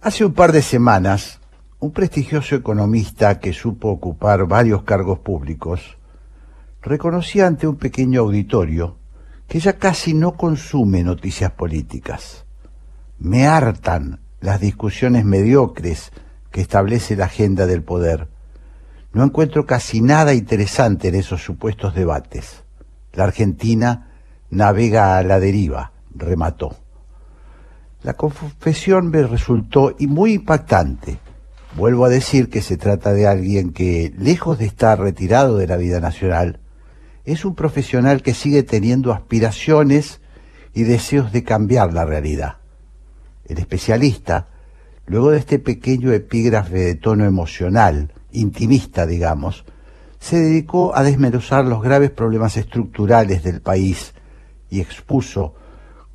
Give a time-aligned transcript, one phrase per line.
[0.00, 1.40] Hace un par de semanas,
[1.80, 5.98] un prestigioso economista que supo ocupar varios cargos públicos
[6.80, 8.96] reconocía ante un pequeño auditorio
[9.48, 12.44] que ya casi no consume noticias políticas.
[13.18, 16.12] Me hartan las discusiones mediocres
[16.52, 18.28] que establece la agenda del poder.
[19.12, 22.62] No encuentro casi nada interesante en esos supuestos debates.
[23.14, 24.12] La Argentina
[24.48, 26.76] navega a la deriva, remató.
[28.02, 31.18] La confesión me resultó muy impactante.
[31.76, 35.76] Vuelvo a decir que se trata de alguien que, lejos de estar retirado de la
[35.76, 36.60] vida nacional,
[37.24, 40.20] es un profesional que sigue teniendo aspiraciones
[40.74, 42.58] y deseos de cambiar la realidad.
[43.46, 44.46] El especialista,
[45.06, 49.64] luego de este pequeño epígrafe de tono emocional, intimista, digamos,
[50.20, 54.14] se dedicó a desmenuzar los graves problemas estructurales del país
[54.70, 55.54] y expuso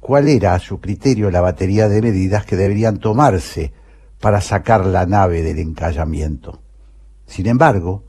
[0.04, 3.72] cuál era a su criterio la batería de medidas que deberían tomarse
[4.20, 6.62] para sacar la nave del encallamiento.
[7.26, 8.04] Sin embargo,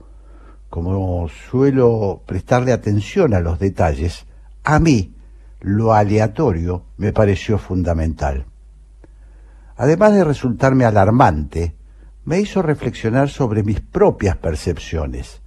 [0.68, 4.26] como suelo prestarle atención a los detalles,
[4.64, 5.14] a mí
[5.60, 8.46] lo aleatorio me pareció fundamental.
[9.76, 11.76] Además de resultarme alarmante,
[12.24, 15.42] me hizo reflexionar sobre mis propias percepciones.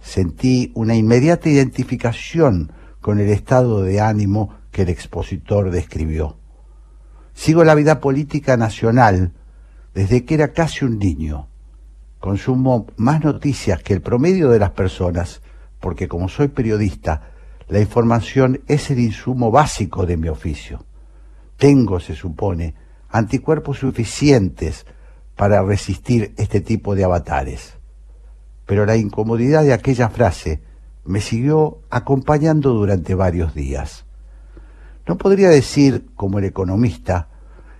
[0.00, 6.38] Sentí una inmediata identificación con el estado de ánimo el expositor describió.
[7.34, 9.32] Sigo la vida política nacional
[9.94, 11.48] desde que era casi un niño
[12.20, 15.40] consumo más noticias que el promedio de las personas,
[15.80, 17.30] porque como soy periodista,
[17.68, 20.84] la información es el insumo básico de mi oficio.
[21.56, 22.74] Tengo, se supone,
[23.08, 24.86] anticuerpos suficientes
[25.36, 27.74] para resistir este tipo de avatares.
[28.66, 30.60] Pero la incomodidad de aquella frase
[31.04, 34.04] me siguió acompañando durante varios días.
[35.08, 37.28] No podría decir, como el economista,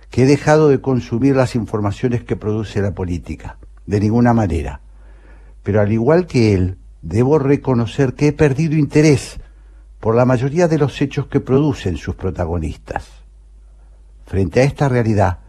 [0.09, 4.81] que he dejado de consumir las informaciones que produce la política de ninguna manera.
[5.61, 9.39] Pero al igual que él, debo reconocer que he perdido interés
[9.99, 13.07] por la mayoría de los hechos que producen sus protagonistas.
[14.25, 15.39] Frente a esta realidad,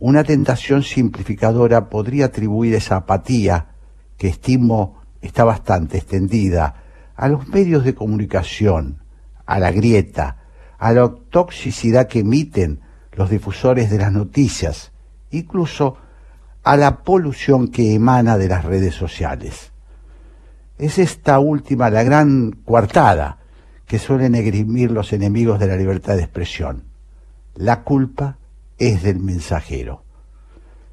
[0.00, 3.68] una tentación simplificadora podría atribuir esa apatía,
[4.18, 6.82] que estimo está bastante extendida,
[7.14, 9.02] a los medios de comunicación,
[9.46, 10.43] a la grieta,
[10.84, 12.80] a la toxicidad que emiten
[13.12, 14.92] los difusores de las noticias,
[15.30, 15.96] incluso
[16.62, 19.72] a la polución que emana de las redes sociales.
[20.76, 23.38] Es esta última la gran coartada
[23.86, 26.84] que suelen egrimir los enemigos de la libertad de expresión.
[27.54, 28.36] La culpa
[28.76, 30.04] es del mensajero.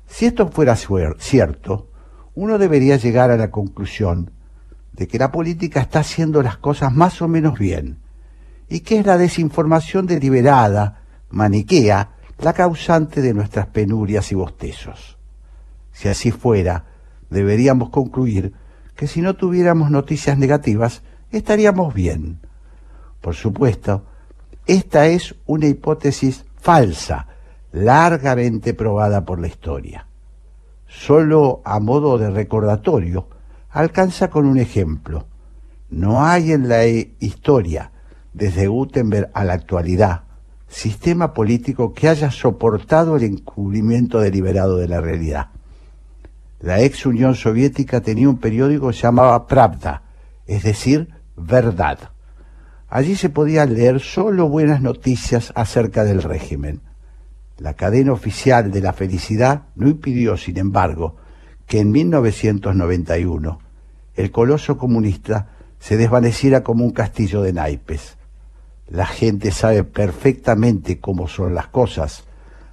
[0.08, 1.90] Si esto fuera cierto,
[2.34, 4.32] uno debería llegar a la conclusión
[4.94, 8.01] de que la política está haciendo las cosas más o menos bien
[8.72, 15.18] y que es la desinformación deliberada, maniquea, la causante de nuestras penurias y bostezos.
[15.92, 16.86] Si así fuera,
[17.30, 18.54] deberíamos concluir
[18.96, 22.40] que si no tuviéramos noticias negativas, estaríamos bien.
[23.20, 24.06] Por supuesto,
[24.66, 27.28] esta es una hipótesis falsa,
[27.74, 30.08] largamente probada por la historia.
[30.88, 33.28] Solo a modo de recordatorio,
[33.70, 35.28] alcanza con un ejemplo.
[35.90, 37.92] No hay en la historia,
[38.34, 40.24] desde Gutenberg a la actualidad,
[40.68, 45.50] sistema político que haya soportado el encubrimiento deliberado de la realidad.
[46.60, 50.04] La ex Unión Soviética tenía un periódico que se llamaba Pravda,
[50.48, 51.98] es decir, verdad.
[52.88, 56.82] Allí se podían leer solo buenas noticias acerca del régimen.
[57.58, 61.16] La cadena oficial de la felicidad no impidió, sin embargo,
[61.68, 63.60] que en 1991
[64.16, 65.50] el coloso comunista
[65.80, 68.18] se desvaneciera como un castillo de naipes.
[68.92, 72.26] La gente sabe perfectamente cómo son las cosas,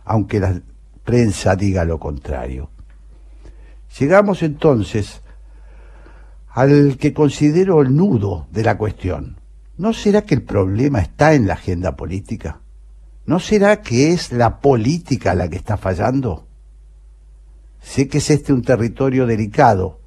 [0.04, 0.60] aunque la
[1.04, 2.70] prensa diga lo contrario.
[4.00, 5.22] Llegamos entonces
[6.48, 9.36] al que considero el nudo de la cuestión.
[9.76, 12.62] ¿No será que el problema está en la agenda política?
[13.24, 16.48] ¿No será que es la política la que está fallando?
[17.80, 20.00] Sé que es este un territorio delicado,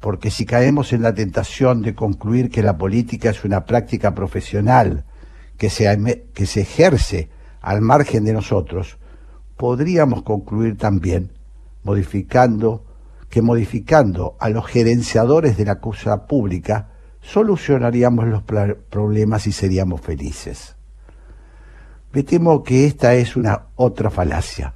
[0.00, 5.04] porque si caemos en la tentación de concluir que la política es una práctica profesional
[5.56, 7.30] que se, que se ejerce
[7.60, 8.98] al margen de nosotros,
[9.56, 11.32] podríamos concluir también,
[11.82, 12.84] modificando
[13.28, 20.76] que modificando a los gerenciadores de la cosa pública solucionaríamos los problemas y seríamos felices.
[22.12, 24.74] Me temo que esta es una otra falacia.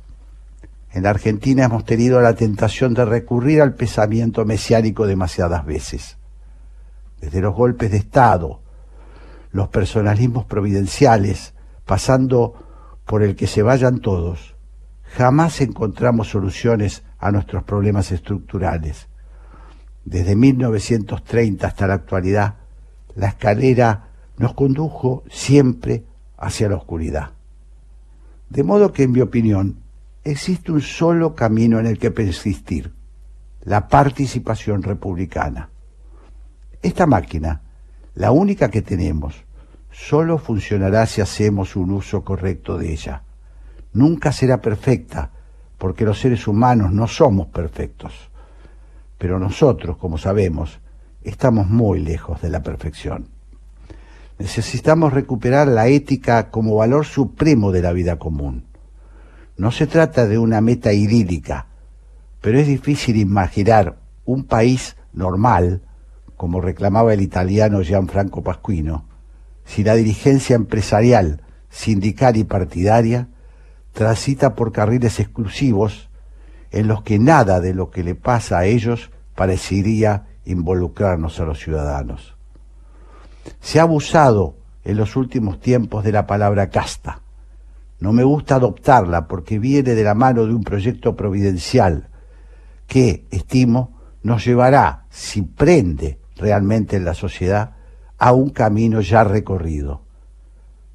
[0.92, 6.18] En la Argentina hemos tenido la tentación de recurrir al pensamiento mesiánico demasiadas veces.
[7.20, 8.60] Desde los golpes de Estado,
[9.52, 11.54] los personalismos providenciales,
[11.84, 12.54] pasando
[13.04, 14.54] por el que se vayan todos,
[15.16, 19.08] jamás encontramos soluciones a nuestros problemas estructurales.
[20.04, 22.54] Desde 1930 hasta la actualidad,
[23.14, 26.04] la escalera nos condujo siempre
[26.38, 27.32] hacia la oscuridad.
[28.48, 29.82] De modo que, en mi opinión,
[30.24, 32.92] existe un solo camino en el que persistir,
[33.62, 35.70] la participación republicana.
[36.82, 37.62] Esta máquina,
[38.14, 39.44] la única que tenemos,
[39.90, 43.22] solo funcionará si hacemos un uso correcto de ella.
[43.92, 45.30] Nunca será perfecta,
[45.78, 48.30] porque los seres humanos no somos perfectos.
[49.18, 50.80] Pero nosotros, como sabemos,
[51.22, 53.28] estamos muy lejos de la perfección.
[54.38, 58.64] Necesitamos recuperar la ética como valor supremo de la vida común.
[59.56, 61.66] No se trata de una meta idílica,
[62.40, 65.82] pero es difícil imaginar un país normal,
[66.40, 69.04] como reclamaba el italiano Gianfranco Pasquino,
[69.66, 73.28] si la dirigencia empresarial, sindical y partidaria
[73.92, 76.08] transita por carriles exclusivos
[76.70, 81.58] en los que nada de lo que le pasa a ellos parecería involucrarnos a los
[81.58, 82.36] ciudadanos.
[83.60, 87.20] Se ha abusado en los últimos tiempos de la palabra casta.
[87.98, 92.08] No me gusta adoptarla porque viene de la mano de un proyecto providencial
[92.86, 97.76] que, estimo, nos llevará, si prende realmente en la sociedad,
[98.18, 100.02] a un camino ya recorrido.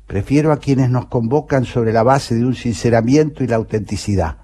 [0.07, 4.37] Prefiero a quienes nos convocan sobre la base de un sinceramiento y la autenticidad.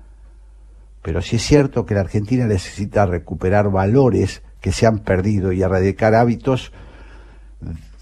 [1.01, 5.61] Pero si es cierto que la Argentina necesita recuperar valores que se han perdido y
[5.61, 6.71] erradicar hábitos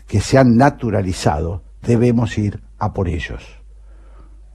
[0.07, 3.43] que se han naturalizado, debemos ir a por ellos.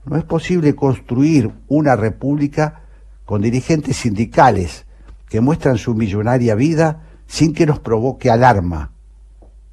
[0.05, 2.81] No es posible construir una república
[3.25, 4.85] con dirigentes sindicales
[5.29, 8.91] que muestran su millonaria vida sin que nos provoque alarma.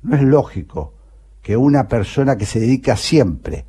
[0.02, 0.94] No es lógico
[1.42, 3.66] que una persona que se dedica siempre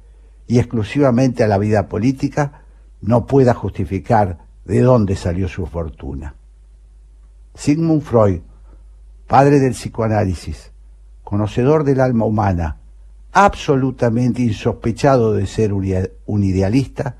[0.47, 2.63] y exclusivamente a la vida política
[3.01, 6.35] no pueda justificar de dónde salió su fortuna.
[7.55, 8.41] Sigmund Freud,
[9.27, 10.71] padre del psicoanálisis,
[11.23, 12.77] conocedor del alma humana,
[13.31, 17.17] absolutamente insospechado de ser un idealista,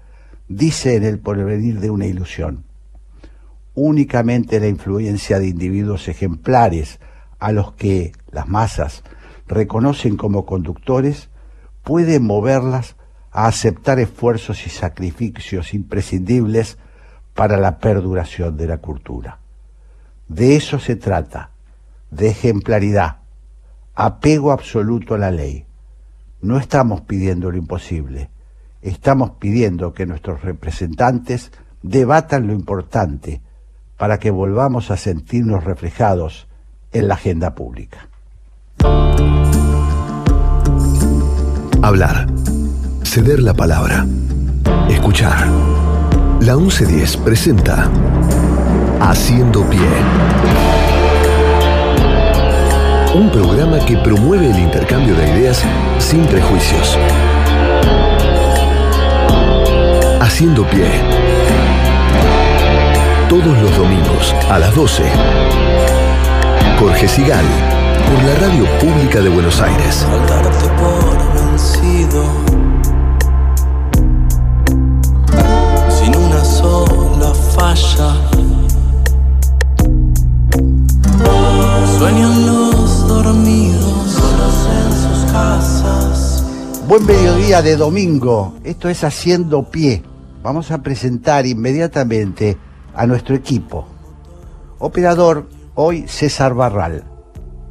[0.48, 2.66] dice en el porvenir de una ilusión.
[3.76, 7.00] Únicamente la influencia de individuos ejemplares
[7.40, 9.04] a los que las masas
[9.48, 11.30] reconocen como conductores
[11.84, 12.96] puede moverlas
[13.32, 16.78] a aceptar esfuerzos y sacrificios imprescindibles
[17.34, 19.40] para la perduración de la cultura.
[20.28, 21.50] De eso se trata,
[22.12, 23.18] de ejemplaridad,
[23.96, 25.66] apego absoluto a la ley.
[26.42, 28.30] No estamos pidiendo lo imposible,
[28.82, 33.42] estamos pidiendo que nuestros representantes debatan lo importante
[33.98, 36.48] para que volvamos a sentirnos reflejados
[36.92, 38.10] en la agenda pública.
[41.82, 42.28] Hablar.
[43.04, 44.06] Ceder la palabra.
[44.90, 45.48] Escuchar.
[46.40, 47.90] La 1110 presenta
[49.00, 49.80] Haciendo Pie.
[53.16, 55.64] Un programa que promueve el intercambio de ideas
[56.00, 56.98] sin prejuicios.
[60.20, 61.23] Haciendo Pie.
[63.34, 65.02] Todos los domingos a las 12.
[66.78, 67.44] Jorge Sigal
[68.06, 70.06] por la Radio Pública de Buenos Aires.
[70.78, 72.26] por vencido.
[75.90, 78.14] Sin una sola falla.
[81.98, 84.22] Sueñan los dormidos
[84.70, 86.46] en sus casas.
[86.88, 88.54] Buen mediodía de domingo.
[88.64, 90.04] Esto es Haciendo Pie.
[90.44, 92.60] Vamos a presentar inmediatamente
[92.96, 93.88] a nuestro equipo.
[94.80, 97.06] Operador, hoy César Barral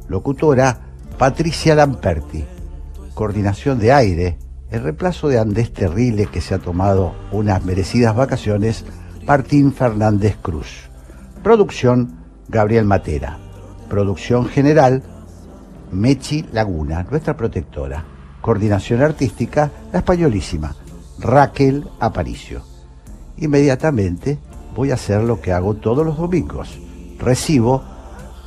[0.07, 0.79] locutora
[1.17, 2.45] Patricia Lamperti,
[3.13, 4.37] coordinación de aire,
[4.69, 8.85] el reemplazo de Andés Terrible que se ha tomado unas merecidas vacaciones,
[9.25, 10.89] Martín Fernández Cruz.
[11.43, 13.39] Producción, Gabriel Matera.
[13.89, 15.03] Producción general,
[15.91, 18.03] Mechi Laguna, nuestra protectora.
[18.41, 20.75] Coordinación artística, la españolísima,
[21.19, 22.63] Raquel Aparicio.
[23.37, 24.39] Inmediatamente
[24.75, 26.79] voy a hacer lo que hago todos los domingos.
[27.19, 27.83] Recibo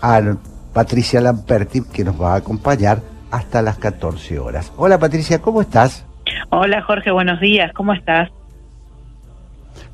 [0.00, 0.38] al
[0.72, 4.72] Patricia Lamperti, que nos va a acompañar hasta las 14 horas.
[4.76, 6.04] Hola Patricia, ¿cómo estás?
[6.50, 8.30] Hola Jorge, buenos días, ¿cómo estás?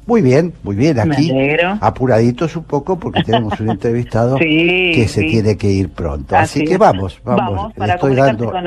[0.07, 1.33] Muy bien, muy bien, aquí
[1.81, 6.37] apuraditos un poco porque tenemos un entrevistado que se tiene que ir pronto.
[6.37, 8.51] Así, que vamos, vamos, para estoy dando...
[8.51, 8.67] con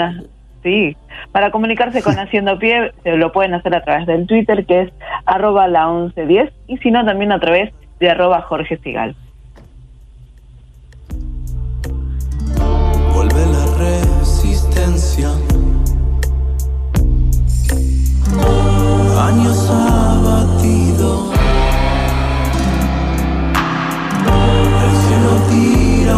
[0.66, 0.98] Sí,
[1.32, 4.94] para comunicarse con Haciendo Pie se lo pueden hacer a través del Twitter que es
[5.26, 9.16] arroba la 1110 y si no también a través de arroba Jorge Sigal.
[13.14, 15.30] Vuelve la resistencia.
[19.22, 19.66] Años.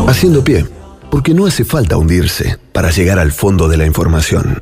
[0.08, 0.76] Haciendo pie
[1.18, 4.62] porque no hace falta hundirse para llegar al fondo de la información.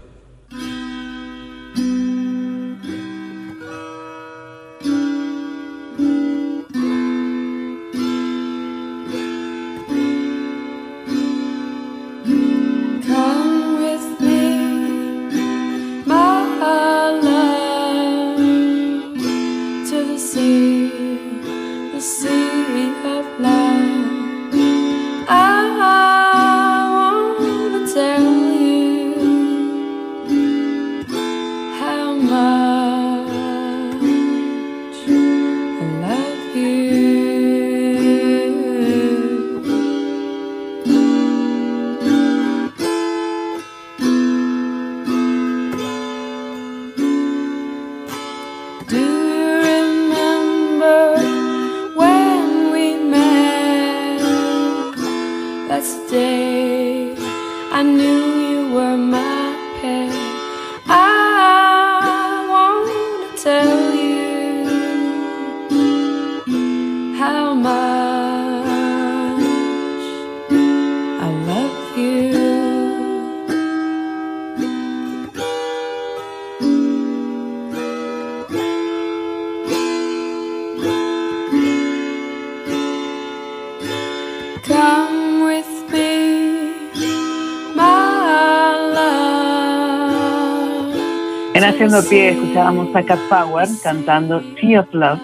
[91.85, 95.19] Haciendo pie escuchábamos a Cat Power cantando Sea of Love.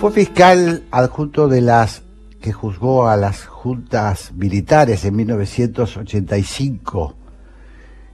[0.00, 2.02] Fue fiscal adjunto de las
[2.40, 7.14] que juzgó a las juntas militares en 1985.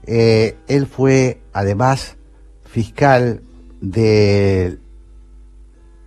[0.06, 2.16] Eh, él fue además
[2.64, 3.42] fiscal
[3.82, 4.78] de,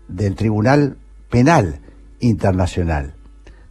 [0.07, 0.97] del Tribunal
[1.29, 1.81] Penal
[2.19, 3.13] Internacional.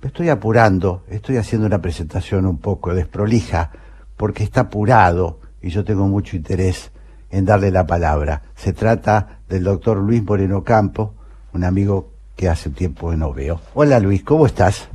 [0.03, 3.73] Me estoy apurando, estoy haciendo una presentación un poco desprolija
[4.17, 6.93] porque está apurado y yo tengo mucho interés
[7.31, 8.43] en darle la palabra.
[8.55, 11.15] Se trata del doctor Luis Moreno Campo,
[11.53, 13.61] un amigo que hace tiempo que no veo.
[13.75, 14.89] Hola Luis, ¿cómo estás?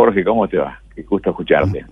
[0.00, 0.80] Jorge, ¿cómo te va?
[0.94, 1.84] Qué gusto escucharte.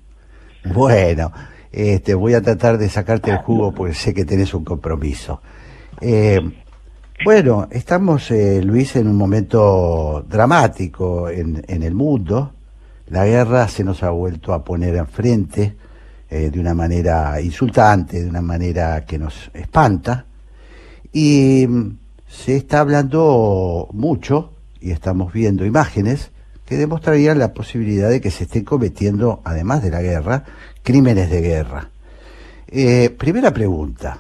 [0.73, 1.31] Bueno,
[1.71, 5.43] este, voy a tratar de sacarte el jugo porque sé que tenés un compromiso.
[6.01, 6.41] Eh,
[7.23, 12.55] bueno, estamos, eh, Luis, en un momento dramático en, el mundo.
[13.09, 15.77] La guerra se nos ha vuelto a poner enfrente
[16.31, 20.25] eh, de una manera insultante, de una manera que nos espanta.
[21.13, 21.67] Y
[22.27, 26.33] se está hablando mucho y estamos viendo imágenes
[26.69, 30.45] que demostrarían la posibilidad de que se estén cometiendo, además de la guerra,
[30.83, 31.89] crímenes de guerra.
[32.71, 34.19] Eh, primera pregunta,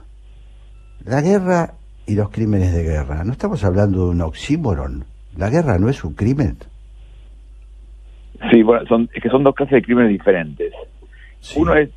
[1.04, 1.74] la guerra
[2.06, 5.04] y los crímenes de guerra, ¿no estamos hablando de un oxímoron?
[5.36, 6.56] ¿La guerra no es un crimen?
[8.50, 10.72] Sí, bueno, son, es que son dos clases de crímenes diferentes.
[11.54, 11.90] Uno es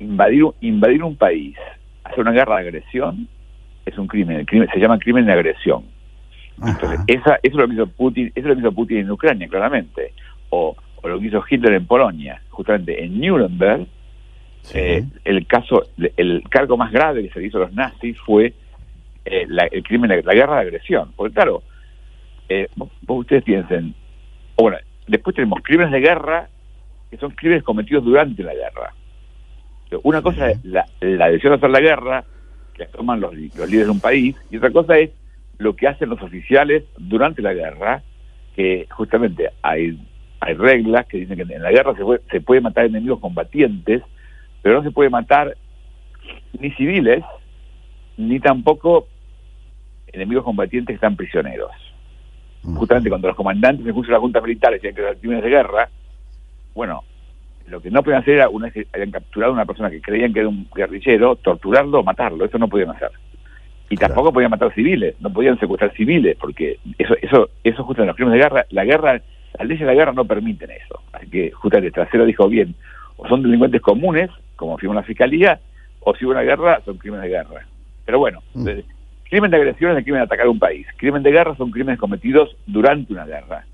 [0.00, 1.56] invadir, invadir un país,
[2.02, 3.28] hacer una guerra de agresión,
[3.86, 5.84] es un crimen, el crimen se llama crimen de agresión.
[6.64, 9.10] Entonces, esa, eso es lo que hizo Putin, eso es lo que hizo Putin en
[9.10, 10.12] Ucrania, claramente,
[10.50, 13.86] o, lo que hizo Hitler en Polonia, justamente en Nuremberg,
[14.74, 15.82] eh, el caso,
[16.16, 18.54] el cargo más grave que se le hizo a los nazis fue
[19.24, 21.12] eh, la, el crimen, de, la guerra de agresión.
[21.16, 21.62] Porque claro,
[22.48, 23.94] eh, vos, ustedes piensen,
[24.56, 24.76] bueno,
[25.08, 26.48] después tenemos crímenes de guerra
[27.10, 28.94] que son crímenes cometidos durante la guerra.
[30.04, 32.24] Una cosa es la, la decisión de hacer la guerra,
[32.72, 35.10] que toman los, los líderes de un país, y otra cosa es
[35.62, 38.02] lo que hacen los oficiales durante la guerra,
[38.54, 39.98] que justamente hay,
[40.40, 44.02] hay reglas que dicen que en la guerra se puede, se puede matar enemigos combatientes,
[44.60, 45.56] pero no se puede matar
[46.58, 47.24] ni civiles,
[48.16, 49.06] ni tampoco
[50.08, 51.70] enemigos combatientes que están prisioneros.
[52.62, 55.50] Justamente cuando los comandantes en curso de la Junta Militar decían que eran crímenes de
[55.50, 55.88] guerra,
[56.74, 57.02] bueno,
[57.66, 60.00] lo que no pueden hacer era, una vez que hayan capturado a una persona que
[60.00, 62.44] creían que era un guerrillero, torturarlo o matarlo.
[62.44, 63.10] Eso no podían hacer.
[63.88, 68.08] Y tampoco podían matar civiles, no podían secuestrar civiles, porque eso, eso, eso justo en
[68.08, 69.20] los crímenes de guerra, la guerra,
[69.58, 71.00] las leyes de la guerra no permiten eso.
[71.12, 72.74] Así que justamente Trasero dijo bien,
[73.16, 75.60] o son delincuentes comunes, como afirmó la fiscalía,
[76.00, 77.66] o si hubo una guerra, son crímenes de guerra.
[78.04, 78.68] Pero bueno, mm.
[79.28, 80.86] crimen de agresión es el crimen de atacar un país.
[80.96, 83.64] Crimen de guerra son crímenes cometidos durante una guerra.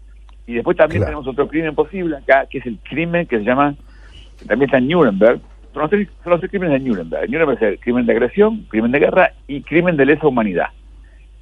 [0.46, 3.74] Y después también tenemos otro crimen posible acá, que es el crimen que se llama,
[4.38, 5.40] que también está en Nuremberg,
[5.72, 7.30] son los, tres, son los tres crímenes de Nuremberg.
[7.30, 10.68] Nuremberg es el crimen de agresión, crimen de guerra y crimen de lesa humanidad.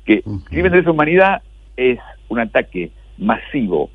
[0.05, 1.43] Que crimen de lesa humanidad
[1.77, 3.91] es un ataque masivo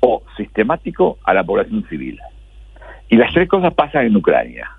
[0.00, 2.18] o sistemático a la población civil.
[3.08, 4.70] Y las tres cosas pasan en Ucrania.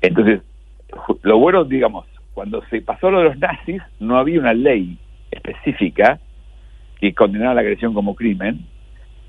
[0.00, 0.40] Entonces,
[1.22, 4.98] lo bueno, digamos, cuando se pasó lo de los nazis, no había una ley
[5.30, 6.18] específica
[7.00, 8.64] que condenara la agresión como crimen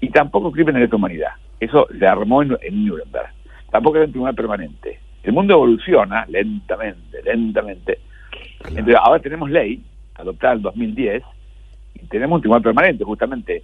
[0.02, 1.32] y tampoco crimen de lesa humanidad.
[1.60, 2.50] Eso se armó en,
[2.86, 3.30] Nuremberg.
[3.72, 5.00] Tampoco era un tribunal permanente.
[5.24, 8.00] El mundo evoluciona lentamente, lentamente.
[8.66, 9.84] Entonces, ahora tenemos ley,
[10.16, 11.24] adoptada en 2010,
[11.96, 13.64] y tenemos un tribunal permanente, justamente.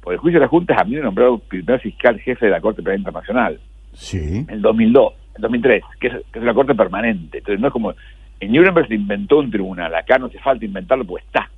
[0.00, 2.60] Por el juicio de las juntas, a mí me nombró primer fiscal jefe de la
[2.60, 3.60] Corte Penal Internacional.
[3.92, 4.46] Sí.
[4.48, 7.38] En 2002, en 2003, que es, que es una corte permanente.
[7.38, 7.94] Entonces, no es como.
[8.40, 11.50] En Nuremberg se inventó un tribunal, acá no hace falta inventarlo, pues está.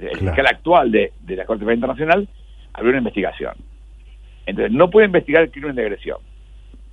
[0.00, 2.28] El fiscal actual de, de la Corte Penal Internacional
[2.72, 3.54] abrió una investigación.
[4.46, 6.18] Entonces, no puede investigar el crimen de agresión,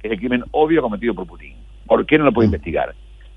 [0.05, 1.55] es el crimen obvio cometido por Putin.
[1.85, 2.53] ¿Por qué no lo puede mm.
[2.53, 2.95] investigar?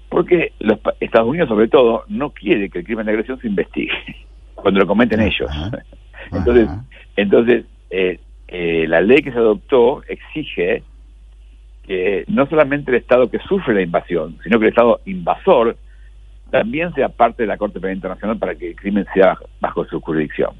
[0.08, 3.92] Porque los Estados Unidos, sobre todo, no quiere que el crimen de agresión se investigue
[4.54, 5.50] cuando lo cometen ellos.
[6.32, 6.68] entonces,
[7.16, 10.82] entonces eh, eh, la ley que se adoptó exige
[11.86, 15.76] que no solamente el Estado que sufre la invasión, sino que el Estado invasor
[16.50, 20.00] también sea parte de la Corte Penal Internacional para que el crimen sea bajo su
[20.00, 20.50] jurisdicción.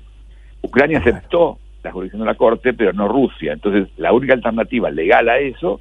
[0.63, 3.53] Ucrania aceptó la jurisdicción de la Corte, pero no Rusia.
[3.53, 5.81] Entonces, la única alternativa legal a eso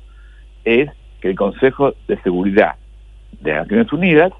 [0.67, 0.89] es
[1.21, 2.75] que el Consejo de Seguridad
[3.39, 4.33] de las Naciones Unidas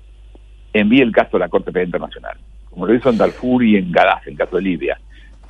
[0.73, 2.37] envíe el caso a la Corte Penal Internacional,
[2.69, 4.99] como lo hizo en Darfur y en Gaddafi, en el caso de Libia.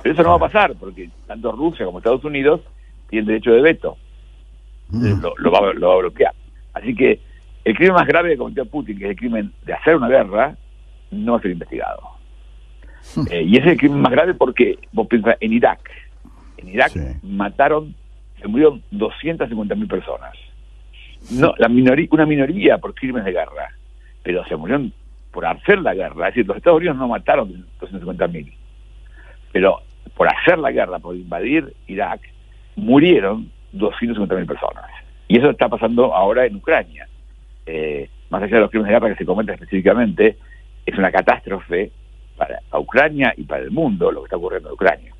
[0.02, 2.60] Pero eso no va a pasar, porque tanto Rusia como Estados Unidos
[3.10, 3.96] tienen derecho de veto.
[4.90, 5.20] Mm.
[5.38, 6.32] Lo, va, lo va a bloquear.
[6.72, 7.20] Así que
[7.64, 10.56] el crimen más grave que cometió Putin, que es el crimen de hacer una guerra,
[11.10, 12.00] no va a ser investigado.
[13.14, 13.24] Hmm.
[13.30, 15.90] Eh, y ese es el crimen más grave porque, vos pensás, en Irak,
[16.56, 16.92] en Irak
[17.22, 17.94] mataron,
[18.40, 20.32] se murieron 250.000 personas.
[21.30, 23.72] No, la minoría, una minoría por crímenes de guerra,
[24.22, 24.92] pero se murieron
[25.30, 26.28] por hacer la guerra.
[26.28, 28.52] Es decir, los Estados Unidos no mataron 250.000,
[29.52, 29.80] pero
[30.16, 32.20] por hacer la guerra, por invadir Irak,
[32.76, 34.86] murieron 250.000 personas.
[35.28, 37.06] Y eso está pasando ahora en Ucrania.
[37.66, 40.38] Eh, más allá de los crímenes de guerra que se cometen específicamente,
[40.86, 41.92] es una catástrofe
[42.36, 45.12] para Ucrania y para el mundo lo que está ocurriendo en Ucrania.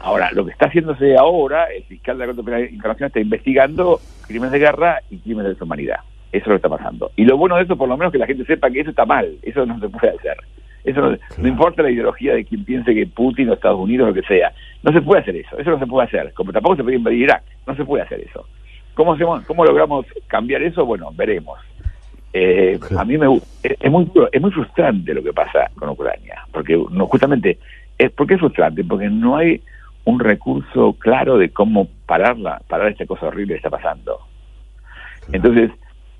[0.00, 4.00] Ahora, lo que está haciéndose ahora, el fiscal de la Corte Penal Internacional está investigando
[4.26, 6.00] crímenes de guerra y crímenes de deshumanidad.
[6.32, 7.10] Eso es lo que está pasando.
[7.16, 9.04] Y lo bueno de eso, por lo menos, que la gente sepa que eso está
[9.06, 9.36] mal.
[9.42, 10.36] Eso no se puede hacer.
[10.84, 14.14] Eso no, importa la ideología de quien piense que Putin o Estados Unidos o lo
[14.14, 14.52] que sea.
[14.82, 15.58] No se puede hacer eso.
[15.58, 16.32] Eso no se puede hacer.
[16.34, 17.42] Como tampoco se puede invadir Irak.
[17.66, 18.46] No se puede hacer eso.
[18.94, 20.86] ¿Cómo, hacemos, cómo logramos cambiar eso?
[20.86, 21.58] Bueno, veremos.
[22.32, 26.44] Eh, a mí me es, es muy es muy frustrante lo que pasa con Ucrania,
[26.52, 27.58] porque no justamente
[27.96, 29.60] es porque es frustrante, porque no hay
[30.06, 34.20] un recurso claro de cómo pararla, parar esta cosa horrible que está pasando.
[35.32, 35.72] Entonces,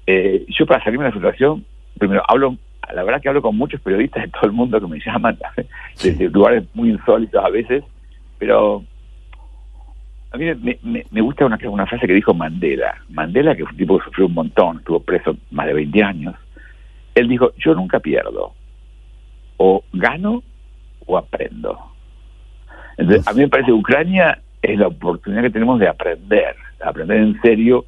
[0.06, 1.64] eh, yo para salirme de la situación,
[1.96, 2.56] primero hablo,
[2.92, 5.38] la verdad que hablo con muchos periodistas de todo el mundo que me llaman,
[6.02, 7.84] de, lugares muy insólitos a veces,
[8.38, 8.84] pero
[10.32, 10.46] a mí
[11.10, 12.96] me, gusta una, una frase que dijo Mandela.
[13.08, 16.34] Mandela, que fue un tipo que sufrió un montón, estuvo preso más de 20 años,
[17.14, 18.52] él dijo, yo nunca pierdo,
[19.58, 20.42] o gano
[21.06, 21.95] o aprendo.
[22.96, 27.18] Entonces, a mí me parece que Ucrania es la oportunidad que tenemos de aprender, aprender
[27.18, 27.84] en serio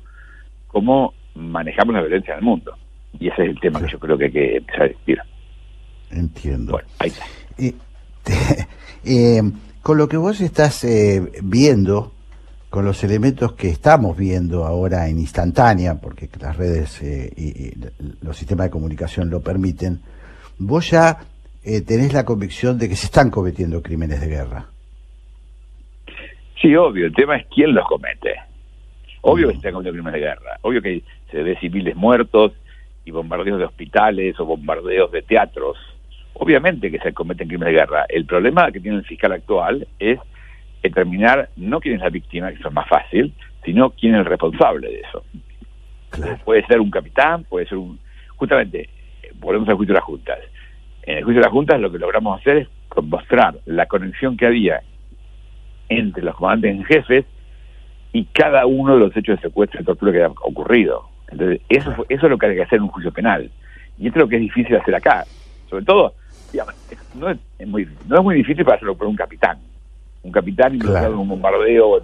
[0.68, 2.74] cómo manejamos la violencia en el mundo.
[3.18, 5.18] Y ese es el tema que yo creo que hay que empezar a discutir.
[6.10, 6.72] Entiendo.
[6.72, 7.24] Bueno, ahí está.
[9.04, 9.40] Eh,
[9.80, 12.12] con lo que vos estás eh, viendo,
[12.68, 17.72] con los elementos que estamos viendo ahora en instantánea, porque las redes eh, y,
[18.20, 20.00] los sistemas de comunicación lo permiten,
[20.58, 21.18] vos ya
[21.86, 24.66] tenés la convicción de que se están cometiendo crímenes de guerra.
[26.60, 28.34] Sí, obvio, el tema es quién los comete.
[29.20, 32.52] Obvio que se están cometiendo crímenes de guerra, obvio que se ve civiles muertos
[33.04, 35.76] y bombardeos de hospitales o bombardeos de teatros.
[36.34, 38.06] Obviamente que se cometen crímenes de guerra.
[38.08, 40.18] El problema que tiene el fiscal actual es
[40.82, 43.32] determinar no quién es la víctima, que eso es más fácil,
[43.64, 45.24] sino quién es el responsable de eso.
[46.44, 47.98] Puede ser un capitán, puede ser un...
[48.36, 48.88] Justamente,
[49.40, 50.38] volvemos al juicio de las juntas.
[51.02, 52.68] En el juicio de las juntas lo que logramos hacer es
[53.02, 54.82] mostrar la conexión que había
[55.88, 57.24] entre los comandantes en jefes
[58.12, 61.08] y cada uno de los hechos de secuestro y tortura que ha ocurrido.
[61.30, 63.50] Entonces, eso, eso es lo que hay que hacer en un juicio penal.
[63.98, 65.24] Y esto es lo que es difícil hacer acá.
[65.68, 66.14] Sobre todo,
[67.14, 69.58] no, es, muy, no es muy difícil para hacerlo por un capitán.
[70.22, 72.02] Un capitán involucrado en un bombardeo,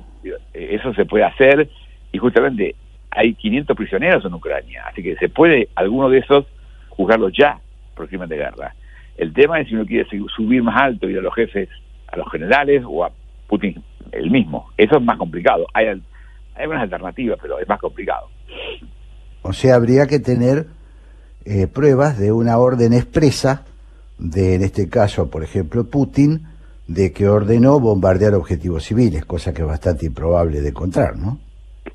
[0.52, 1.68] eso se puede hacer.
[2.12, 2.74] Y justamente
[3.10, 4.84] hay 500 prisioneros en Ucrania.
[4.86, 6.46] Así que se puede, alguno de esos,
[6.90, 7.58] juzgarlos ya
[7.94, 8.74] por crimen de guerra.
[9.16, 11.68] El tema es si uno quiere subir más alto, ir a los jefes,
[12.08, 13.12] a los generales o a
[13.48, 14.70] Putin el mismo.
[14.76, 15.66] Eso es más complicado.
[15.74, 16.00] Hay, hay
[16.56, 18.28] algunas alternativas, pero es más complicado.
[19.42, 20.66] O sea, habría que tener
[21.44, 23.64] eh, pruebas de una orden expresa
[24.18, 26.46] de, en este caso, por ejemplo, Putin,
[26.86, 31.38] de que ordenó bombardear objetivos civiles, cosa que es bastante improbable de encontrar, ¿no?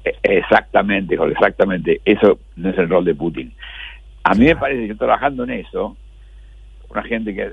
[0.03, 2.01] E, exactamente, Jorge, exactamente.
[2.05, 3.53] Eso no es el rol de Putin.
[4.23, 5.95] A mí me parece que trabajando en eso,
[6.89, 7.51] una gente que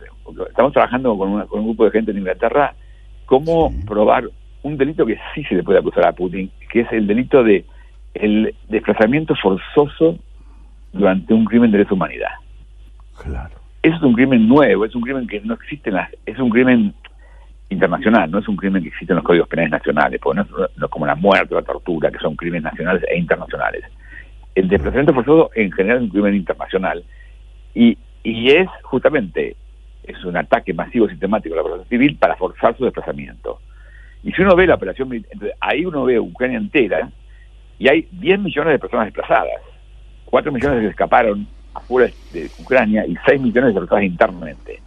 [0.48, 2.74] estamos trabajando con, un grupo de gente en Inglaterra,
[3.26, 4.24] cómo probar
[4.62, 7.64] un delito que sí se le puede acusar a Putin, que es el delito de
[8.14, 10.18] el desplazamiento forzoso
[10.92, 12.30] durante un crimen de lesa humanidad.
[13.22, 13.54] Claro.
[13.82, 16.50] Eso es un crimen nuevo, es un crimen que no existe en las, es un
[16.50, 16.94] crimen
[17.68, 20.90] internacional, no es un crimen que existe en los códigos penales nacionales, porque no es,
[20.90, 23.84] como la muerte o la tortura, que son crímenes nacionales e internacionales.
[24.54, 27.04] El desplazamiento forzoso en general es un crimen internacional
[27.74, 29.56] y, y es justamente
[30.06, 33.60] es un ataque masivo sistemático a la población civil para forzar su desplazamiento.
[34.22, 37.10] Y si uno ve la operación, entonces ahí uno ve Ucrania entera
[37.78, 39.60] y hay 10 millones de personas desplazadas,
[40.26, 44.80] 4 millones que escaparon afuera de Ucrania y 6 millones de desplazadas internamente.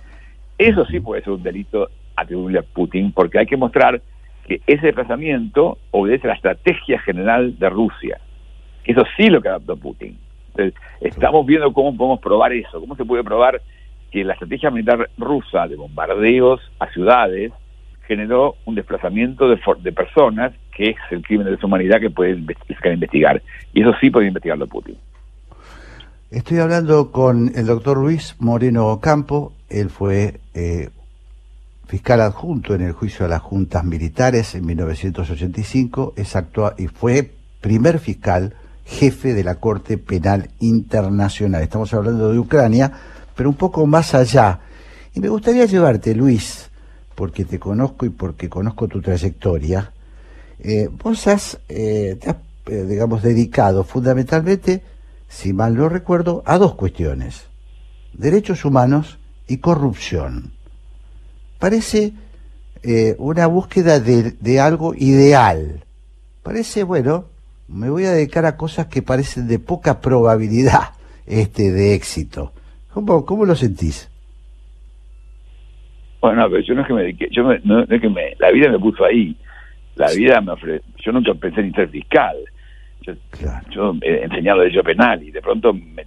[0.58, 4.02] Eso sí puede ser un delito atribuible a Putin porque hay que mostrar
[4.48, 8.20] que ese desplazamiento obedece a la estrategia general de Rusia.
[8.84, 10.18] Eso sí lo que adaptó Putin.
[10.50, 13.62] Entonces, estamos viendo cómo podemos probar eso, cómo se puede probar
[14.12, 17.52] que la estrategia militar rusa de bombardeos a ciudades
[18.08, 23.42] generó un desplazamiento de, de personas, que es el crimen de deshumanidad que puede investigar.
[23.74, 24.98] Y eso sí puede investigarlo Putin.
[26.32, 29.54] Estoy hablando con el doctor Luis Moreno Campo.
[29.70, 30.90] Él fue eh,
[31.88, 36.38] fiscal adjunto en el juicio de las juntas militares en 1985 es
[36.78, 38.54] y fue primer fiscal
[38.86, 41.64] jefe de la Corte Penal Internacional.
[41.64, 42.92] Estamos hablando de Ucrania,
[43.40, 44.60] pero un poco más allá.
[45.14, 46.70] Y me gustaría llevarte, Luis,
[47.16, 49.94] porque te conozco y porque conozco tu trayectoria,
[50.60, 54.84] eh, vos has, eh, te has, eh, digamos, dedicado fundamentalmente,
[55.30, 57.44] si mal no recuerdo, a dos cuestiones,
[58.12, 60.52] derechos humanos y corrupción.
[61.60, 62.12] Parece
[63.20, 65.86] una búsqueda de, de, algo ideal.
[66.44, 67.28] Parece, bueno,
[67.70, 70.90] me voy a dedicar a cosas que parecen de poca probabilidad
[71.26, 72.52] este, de éxito.
[73.06, 74.12] ¿Cómo, cómo lo sentís?
[76.20, 78.70] Bueno, pero yo no es que me dediqué, yo no, es que me, la vida
[78.70, 79.38] me puso ahí.
[79.96, 82.36] La vida me ofrece, yo nunca pensé en ser fiscal.
[83.72, 86.06] Yo, he enseñado derecho penal y de pronto me,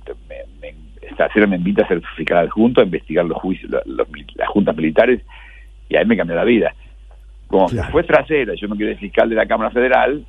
[0.61, 5.23] me, esta me invita a ser fiscal adjunto, a investigar los juicios, las juntas militares
[5.89, 6.75] y ahí me cambió la vida.
[7.47, 10.25] Como fue trasera, yo no quedé fiscal de la Cámara Federal,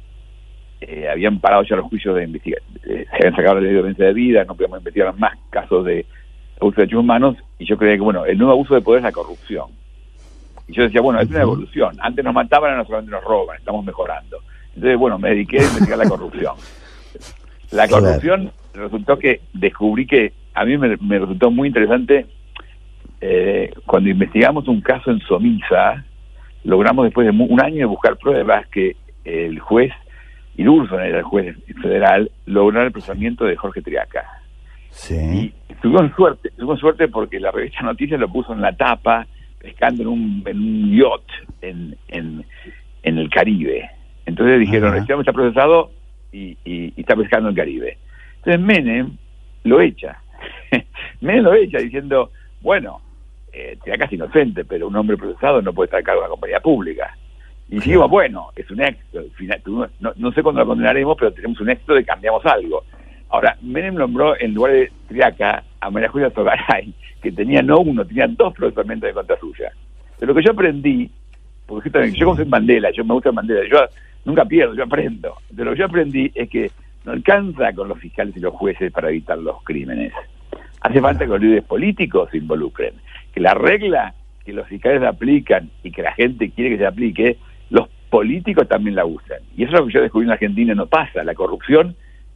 [0.79, 3.75] eh, habían parado ya los juicios de investigación, eh, se habían sacado la ley de
[3.75, 6.05] violencia de vida, no podíamos investigar más casos de
[6.59, 9.03] abuso de derechos humanos, y yo creía que, bueno, el nuevo abuso de poder es
[9.03, 9.67] la corrupción.
[10.67, 11.97] Y yo decía, bueno, es una evolución.
[11.99, 14.37] Antes nos mataban, ahora solamente nos roban, estamos mejorando.
[14.75, 16.55] Entonces, bueno, me dediqué a investigar la corrupción.
[17.71, 22.27] La corrupción resultó que descubrí que a mí me, resultó muy interesante
[23.19, 26.05] eh, cuando investigamos un caso en Somisa,
[26.63, 29.91] logramos después de un año de buscar pruebas que el juez,
[30.55, 34.42] y Urson era el juez federal, logró el procesamiento de Jorge Triaca.
[34.93, 35.53] Sí.
[35.69, 39.27] Y tuvimos suerte, tuvimos suerte porque la revista Noticias lo puso en la tapa,
[39.59, 41.29] pescando en un, en un yacht
[41.61, 42.45] en, en,
[43.01, 43.89] en, el Caribe.
[44.25, 45.91] Entonces dijeron, este hombre está procesado
[46.31, 47.97] y, y, está pescando en el Caribe.
[48.37, 49.17] Entonces Menem
[49.63, 50.21] lo echa.
[51.21, 53.01] Menem lo echa diciendo, bueno,
[53.51, 56.59] eh, casi inocente, pero un hombre procesado no puede estar a cargo de una compañía
[56.59, 57.17] pública.
[57.69, 59.23] Y dijimos, bueno, es un éxito.
[59.99, 62.83] No, no sé cuándo lo condenaremos, pero tenemos un éxito de cambiamos algo.
[63.33, 68.05] Ahora, Menem nombró en lugar de Triaca a María Julia Togaray, que tenía no uno,
[68.05, 69.71] tenía dos procesamientos de contra suya.
[70.19, 71.09] De lo que yo aprendí,
[71.65, 73.79] porque yo como soy Mandela, yo me gusta Mandela, yo
[74.23, 75.33] nunca pierdo, yo aprendo.
[75.49, 76.69] De lo que yo aprendí es que
[77.05, 80.13] no alcanza con los fiscales y los jueces para evitar los crímenes.
[80.81, 82.93] Hace falta que los líderes políticos se involucren.
[83.33, 84.13] Que la regla
[84.45, 87.37] que los fiscales aplican y que la gente quiere que se aplique,
[87.71, 89.39] los políticos también la usan.
[89.57, 91.23] Y eso es lo que yo descubrí en Argentina, no pasa.
[91.23, 91.95] La corrupción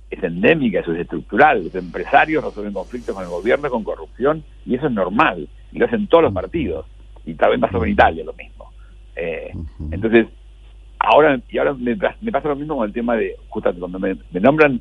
[0.10, 1.64] es endémica, eso es estructural.
[1.64, 5.48] Los empresarios resuelven conflictos con el gobierno, con corrupción, y eso es normal.
[5.72, 6.86] Y lo hacen todos los partidos.
[7.26, 8.72] Y también pasa en Italia lo mismo.
[9.16, 9.52] Eh,
[9.92, 10.28] entonces,
[11.00, 11.96] ahora y ahora me,
[12.32, 14.80] pasa lo mismo con el tema de, justamente cuando me, nombran,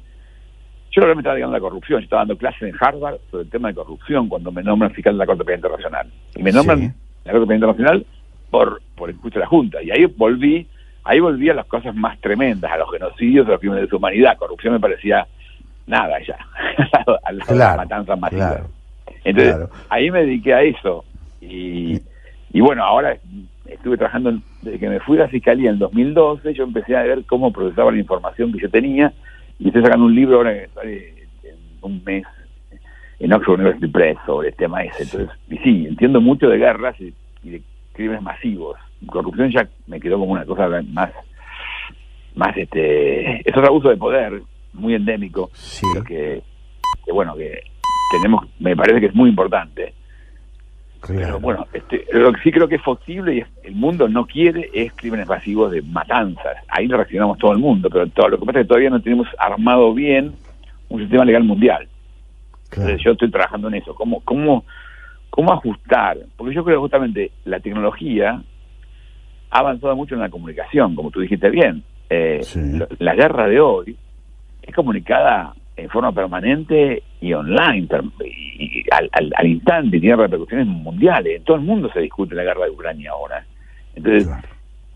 [0.92, 3.44] yo ahora me estaba dedicando a la corrupción, yo estaba dando clases en Harvard sobre
[3.44, 6.12] el tema de corrupción cuando me nombran fiscal de la Corte Penal Internacional.
[6.36, 8.06] Y me nombran en la Corte Penal Internacional
[8.50, 9.82] por, por el juicio de la Junta.
[9.82, 10.68] Y ahí volví
[11.06, 14.36] ahí volvía a las cosas más tremendas, a los genocidios, a los crímenes de humanidad.
[14.36, 15.26] Corrupción me parecía
[15.86, 16.38] nada ya,
[17.24, 18.62] a las matanzas masivas.
[19.24, 21.04] Entonces, ahí me dediqué a eso.
[21.40, 22.00] Y,
[22.52, 23.16] y bueno, ahora
[23.68, 27.24] estuve trabajando, desde que me fui a la fiscalía en 2012, yo empecé a ver
[27.24, 29.12] cómo procesaba la información que yo tenía,
[29.58, 32.24] y estoy sacando un libro ahora que sale en un mes,
[33.18, 35.04] en Oxford University Press sobre el tema ese.
[35.04, 37.14] Entonces, y sí, entiendo mucho de guerras y,
[37.48, 38.76] de crímenes masivos.
[39.06, 41.10] Corrupción ya me quedó como una cosa más,
[42.34, 44.42] más este, es otro abuso de poder
[44.72, 45.86] muy endémico, sí.
[46.06, 46.42] que,
[47.04, 47.60] que, bueno, que
[48.12, 49.94] tenemos, me parece que es muy importante.
[51.06, 54.70] Pero bueno, este, lo que sí creo que es posible y el mundo no quiere
[54.74, 56.56] es crímenes masivos de matanzas.
[56.68, 59.28] Ahí reaccionamos todo el mundo, pero todo, lo que pasa es que todavía no tenemos
[59.38, 60.32] armado bien
[60.88, 61.88] un sistema legal mundial.
[62.72, 63.94] Entonces yo estoy trabajando en eso.
[63.94, 64.64] ¿Cómo, cómo,
[65.30, 66.18] ¿Cómo ajustar?
[66.36, 68.42] Porque yo creo justamente la tecnología
[69.56, 71.82] ha avanzado mucho en la comunicación, como tú dijiste bien.
[72.10, 72.40] Eh,
[72.98, 73.96] la guerra de hoy
[74.62, 77.88] es comunicada en forma permanente y online,
[78.22, 81.38] y, al, al, instante, y tiene repercusiones mundiales.
[81.38, 83.46] En todo el mundo se discute la guerra de Ucrania ahora.
[83.94, 84.28] Entonces,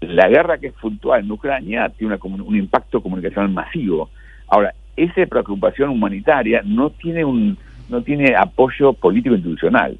[0.00, 4.10] la guerra que es puntual en Ucrania tiene un impacto comunicacional masivo.
[4.46, 7.56] Ahora, esa preocupación humanitaria no tiene un
[7.88, 9.98] no tiene apoyo político institucional,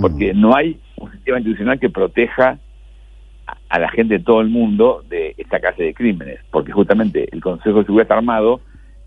[0.00, 2.58] porque no hay un sistema institucional que proteja
[3.46, 7.40] a, la gente de todo el mundo de esta clase de crímenes, porque justamente el
[7.40, 8.60] Consejo de Seguridad está armado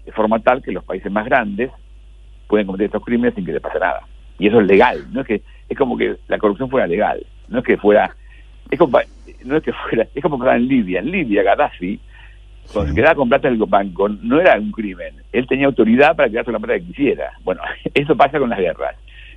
[0.05, 1.71] de forma tal que los países más grandes
[2.47, 4.01] pueden cometer estos crímenes sin que les pase nada.
[4.37, 7.59] Y eso es legal, no es que es como que la corrupción fuera legal, no
[7.59, 8.15] es que fuera
[8.69, 8.99] es como,
[9.43, 11.99] no es que fuera, es como en Libia, en Libia Gaddafi
[12.71, 15.13] cuando se quedaba con plata del banco, no era un crimen.
[15.31, 17.31] Él tenía autoridad para quedarse con la plata que quisiera.
[17.43, 17.61] Bueno,
[17.93, 18.95] eso pasa con las guerras.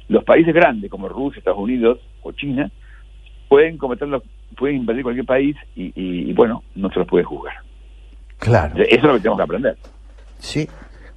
[0.09, 2.71] Los países grandes como Rusia, Estados Unidos o China
[3.49, 4.23] pueden cometerlo,
[4.57, 7.55] pueden invadir cualquier país y, bueno, no se los puede juzgar.
[8.39, 8.75] Claro.
[8.77, 9.77] Eso es lo que tenemos que aprender.
[10.39, 10.69] Sí.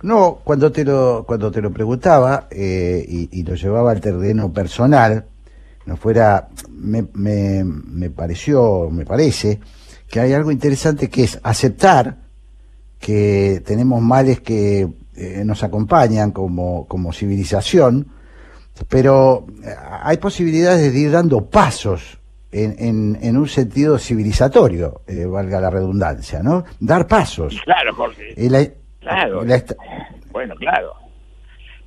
[0.02, 5.26] No, cuando te lo, cuando te lo preguntaba eh, y, lo llevaba al terreno personal,
[5.86, 9.60] no fuera, me, me, me pareció, me parece,
[10.10, 12.18] que hay algo interesante que es aceptar
[13.00, 18.08] que tenemos males que eh, nos acompañan como, como civilización,
[18.90, 19.46] pero
[20.02, 22.21] hay posibilidades de ir dando pasos
[22.52, 26.64] en, en, un sentido civilizatorio, eh, valga la redundancia, ¿no?
[26.80, 27.62] Dar pasos.
[27.64, 28.34] Claro, Jorge.
[29.00, 29.44] claro.
[30.32, 30.94] bueno, claro.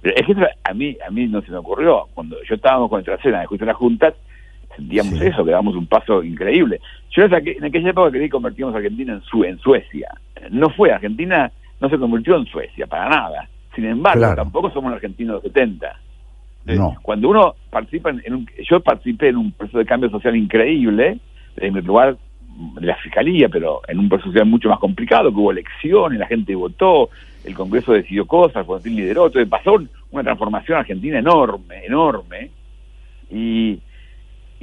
[0.01, 2.07] Pero es que a mí, a mí no se me ocurrió.
[2.15, 4.15] Cuando yo estábamos con nuestra cena de las juntas,
[4.77, 6.81] sentíamos eso, que damos un paso increíble.
[7.11, 10.09] Yo en aquella época quería convertimos a Argentina en, su, en Suecia.
[10.51, 11.51] No fue, Argentina
[11.81, 13.49] no se convirtió en Suecia, para nada.
[13.75, 16.01] Sin embargo, tampoco somos los argentinos de los 70.
[16.65, 16.97] No.
[17.03, 21.19] Cuando uno participa en, un, yo participé en un proceso de cambio social increíble,
[21.57, 22.17] en mi lugar
[22.81, 26.27] de la fiscalía, pero en un proceso social mucho más complicado, que hubo elecciones, la
[26.27, 27.11] gente votó,
[27.45, 29.77] el Congreso decidió cosas, Martín lideró, entonces pasó
[30.11, 32.51] una transformación argentina enorme, enorme,
[33.31, 33.79] y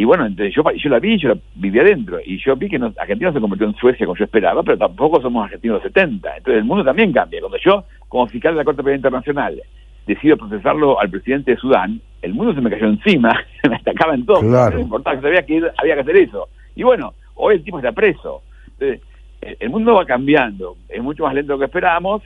[0.01, 2.79] y bueno, entonces yo, yo la vi, yo la viví adentro, y yo vi que
[2.79, 5.89] no, Argentina no se convirtió en Suecia como yo esperaba, pero tampoco somos argentinos de
[5.89, 6.37] 70.
[6.37, 7.39] Entonces el mundo también cambia.
[7.39, 9.61] Cuando yo, como fiscal de la Corte Penal Internacional,
[10.05, 13.33] decido procesarlo al presidente de Sudán, el mundo se me cayó encima,
[13.69, 14.41] me atacaba en todo.
[14.41, 14.75] Claro.
[14.75, 16.49] No importaba, sabía que había que hacer eso.
[16.75, 18.41] Y bueno, hoy el tipo está preso.
[18.79, 19.01] Entonces,
[19.41, 22.21] el mundo va cambiando, es mucho más lento de lo que esperábamos.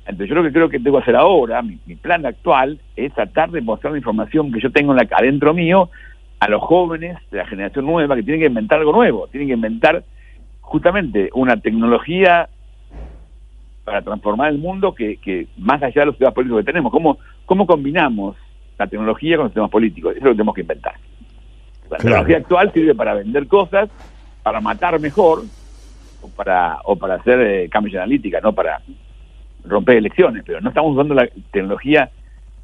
[0.00, 3.50] Entonces yo lo que creo que tengo que hacer ahora, mi, plan actual, es tratar
[3.50, 5.90] de mostrar la información que yo tengo en la, adentro mío
[6.38, 9.54] a los jóvenes de la generación nueva que tienen que inventar algo nuevo, tienen que
[9.54, 10.04] inventar
[10.60, 12.48] justamente una tecnología
[13.86, 17.18] para transformar el mundo que, que más allá de los sistemas políticos que tenemos, ¿cómo,
[17.44, 18.36] cómo combinamos
[18.76, 20.10] la tecnología con los sistemas políticos?
[20.10, 20.94] Eso es lo que tenemos que inventar.
[21.88, 23.88] La tecnología actual sirve para vender cosas,
[24.42, 25.44] para matar mejor,
[26.20, 28.80] o para, o para hacer eh, cambios de analítica, no para
[29.64, 32.10] romper elecciones, pero no estamos usando la tecnología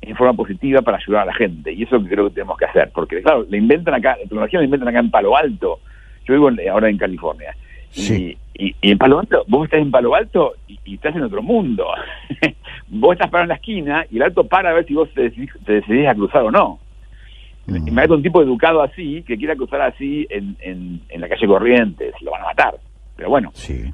[0.00, 1.72] en forma positiva para ayudar a la gente.
[1.72, 2.90] Y eso creo que tenemos que hacer.
[2.92, 5.78] Porque, claro, la inventan acá, la tecnología la inventan acá en Palo Alto.
[6.26, 7.54] Yo vivo ahora en California.
[8.54, 11.86] Y, y, en Palo Alto, vos estás en Palo Alto y, estás en otro mundo.
[12.88, 15.30] vos estás parado en la esquina y el alto para a ver si vos te
[15.30, 16.78] decidís, a cruzar o no.
[17.66, 17.88] Mm.
[17.88, 22.14] Imagínate un tipo educado así, que quiera cruzar así en, en, en, la calle Corrientes,
[22.20, 22.74] lo van a matar.
[23.16, 23.90] Pero bueno, sí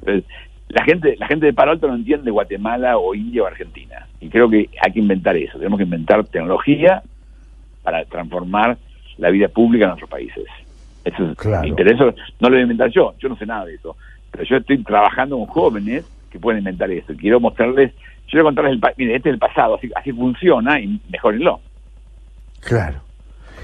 [0.69, 4.29] la gente la gente de Palo Alto no entiende Guatemala o India o Argentina y
[4.29, 7.01] creo que hay que inventar eso tenemos que inventar tecnología
[7.83, 8.77] para transformar
[9.17, 10.45] la vida pública en nuestros países
[11.03, 11.67] eso es claro.
[11.67, 12.05] interés no
[12.39, 13.97] lo voy a inventar yo yo no sé nada de eso
[14.31, 18.73] pero yo estoy trabajando con jóvenes que pueden inventar eso quiero mostrarles yo quiero contarles
[18.73, 21.59] el mire este es el pasado así funciona y mejorenlo
[22.61, 23.01] claro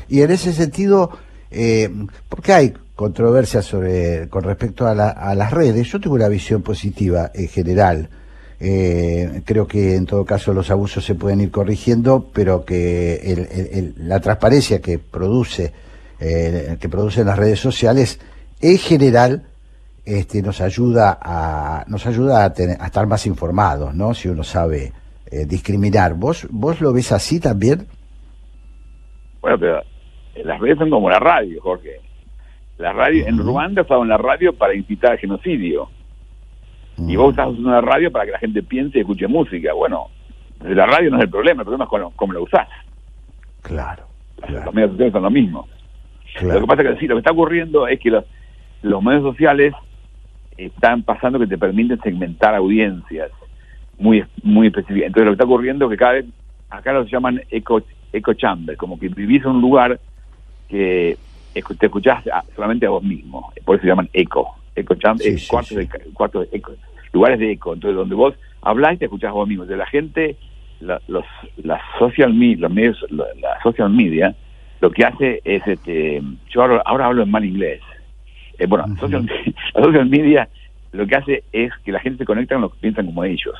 [0.08, 1.12] y en ese sentido
[1.52, 1.90] eh,
[2.28, 4.96] porque hay controversia sobre con respecto a,
[5.36, 5.88] las redes.
[5.88, 8.10] Yo tengo una visión positiva en general.
[8.60, 14.20] Eh, creo que en todo caso los abusos se pueden ir corrigiendo, pero que la
[14.22, 15.74] transparencia que produce
[16.22, 18.20] eh, que producen las redes sociales
[18.62, 19.44] en general
[20.06, 24.14] este, nos ayuda a nos ayuda a, estar más informados, ¿no?
[24.14, 24.92] Si uno sabe
[25.48, 26.14] discriminar.
[26.14, 27.88] ¿Vos vos lo ves así también?
[29.42, 29.82] Bueno, pero
[30.44, 32.00] las redes son como la radio, Jorge.
[32.78, 35.90] La radio, en Ruanda estaba en la radio para incitar al genocidio.
[36.98, 39.74] Y vos estás usando la radio para que la gente piense y escuche música.
[39.74, 40.08] Bueno,
[40.62, 42.68] la radio no es el problema, el problema es cómo, la usás.
[43.62, 44.04] Claro.
[44.48, 45.68] Los medios sociales son lo mismo.
[46.42, 48.26] Lo que pasa es que sí, lo que está ocurriendo es que los,
[48.82, 49.74] los medios sociales
[50.58, 53.32] están pasando que te permiten segmentar audiencias
[53.98, 55.08] muy muy específicas.
[55.08, 56.26] Entonces lo que está ocurriendo es que cada vez,
[56.70, 60.00] acá lo llaman eco, eco chamber, como que vivís en un lugar
[60.68, 61.18] que
[61.54, 62.24] te escuchás
[62.56, 66.58] solamente a vos mismo, por eso se llaman eco, eco chamber, cuartos, De, cuartos de
[66.58, 66.74] eco,
[67.14, 69.64] lugares de eco, entonces donde vos hablás y te escuchás a vos mismo.
[69.64, 70.36] Entonces la gente,
[70.82, 71.26] la, los,
[71.58, 73.26] la social media, los medios, la,
[73.64, 74.36] social media,
[74.82, 77.82] lo que hace es, este, yo ahora, hablo en mal inglés,
[78.60, 79.26] eh, bueno, social,
[79.74, 80.50] la social media
[80.92, 83.56] lo que hace es que la gente se conecta con lo que piensan como ellos.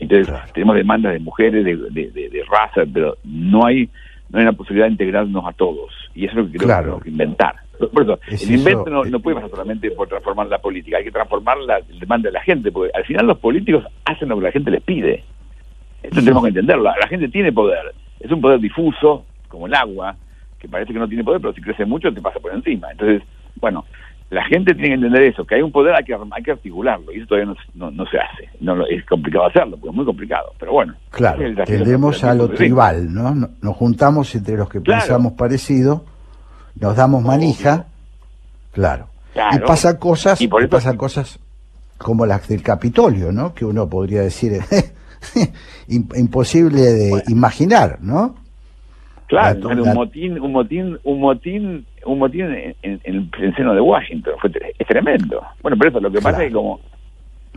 [0.00, 3.88] Entonces tenemos demandas de mujeres, de, de, de, raza, pero no hay
[4.30, 5.92] no hay una posibilidad de integrarnos a todos.
[6.14, 7.56] Y eso es lo que creo que inventar.
[7.92, 11.10] Por eso, el invento no, no, puede pasar solamente por transformar la política, hay que
[11.10, 14.52] transformar la demanda de la gente, porque al final los políticos hacen lo que la
[14.52, 15.24] gente les pide.
[16.02, 16.84] Eso tenemos que entenderlo.
[16.84, 20.16] La gente tiene poder, es un poder difuso, como el agua,
[20.58, 22.90] que parece que no tiene poder, pero si crece mucho te pasa por encima.
[22.92, 23.22] Entonces,
[23.56, 23.84] bueno,
[24.30, 27.12] la gente tiene que entender eso, que hay un poder, hay que, hay que articularlo,
[27.12, 28.48] y eso todavía no, no, se hace.
[28.60, 30.94] No, es complicado hacerlo, porque es muy complicado, pero bueno.
[31.10, 33.34] Claro, tendemos a lo tribal, ¿no?
[33.34, 36.04] Nos juntamos entre los que pensamos parecido,
[36.74, 37.86] nos damos manija,
[38.72, 39.08] claro.
[39.52, 41.38] Y pasa cosas, y, pasan cosas
[41.98, 43.54] como las del Capitolio, ¿no?
[43.54, 44.52] Que uno podría decir
[45.88, 48.36] imposible de imaginar, ¿no?
[49.26, 54.50] Claro, un motín, un motín, un motín, un motín en, el seno de Washington, fue
[54.78, 55.42] es tremendo.
[55.62, 56.80] Bueno, pero eso lo que pasa es que como,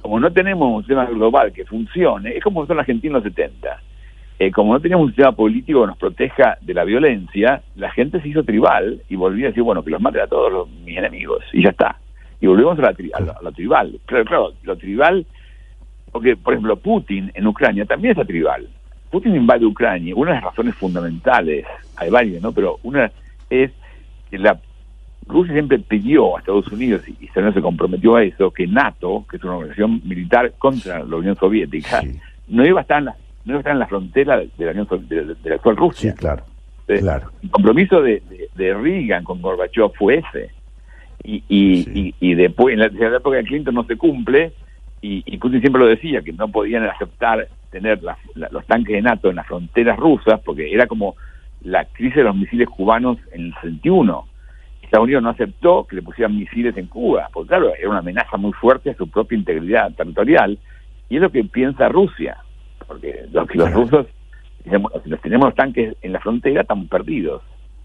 [0.02, 3.24] como no tenemos un sistema global que funcione, es como son la Argentina en los
[3.24, 3.82] 70.
[4.40, 8.22] Eh, como no teníamos un sistema político que nos proteja de la violencia, la gente
[8.22, 10.98] se hizo tribal y volvía a decir, bueno, que los mate a todos los, mis
[10.98, 11.98] enemigos, y ya está.
[12.40, 14.00] Y volvemos a, la a, lo, tribal.
[14.06, 15.26] Claro, claro, lo tribal,
[16.12, 18.68] porque, por ejemplo, Putin en Ucrania también está tribal.
[19.10, 22.52] Putin invade Ucrania, una de las razones fundamentales, hay varias, ¿no?
[22.52, 23.12] Pero una
[23.50, 23.72] es
[24.30, 24.60] que la
[25.28, 29.38] Rusia siempre pidió a Estados Unidos, y Estados se comprometió a eso, que NATO, que
[29.38, 32.02] es una organización militar contra la Unión Soviética,
[32.48, 34.72] no iba a estar en la, no iba a estar en la frontera de la,
[34.72, 36.12] Unión, de, la actual Rusia.
[36.12, 36.44] Sí, claro.
[36.86, 37.32] claro.
[37.44, 38.24] El compromiso de,
[38.56, 40.52] de, Reagan con Gorbachev fue ese.
[41.24, 44.54] Y, y, y, después, en la, en la, época de Clinton no se cumple,
[45.02, 48.02] y, Putin siempre lo decía, que no podían aceptar tener
[48.52, 51.16] los tanques de NATO en las fronteras rusas, porque era como
[51.62, 54.28] la crisis de los misiles cubanos en el 61.
[54.88, 58.38] Estados Unidos no aceptó que le pusieran misiles en Cuba, porque claro, era una amenaza
[58.38, 60.58] muy fuerte a su propia integridad territorial,
[61.10, 62.38] y es lo que piensa Rusia,
[62.88, 64.08] porque los, los rusos,
[64.64, 67.44] si los tenemos los tanques en la frontera, están perdidos,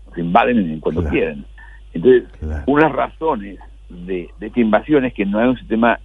[0.09, 1.45] nos invaden en cuanto quieren.
[1.93, 2.25] Entonces,
[2.67, 3.59] unas razones
[3.89, 5.99] de, de esta invasión es que no hay un sistema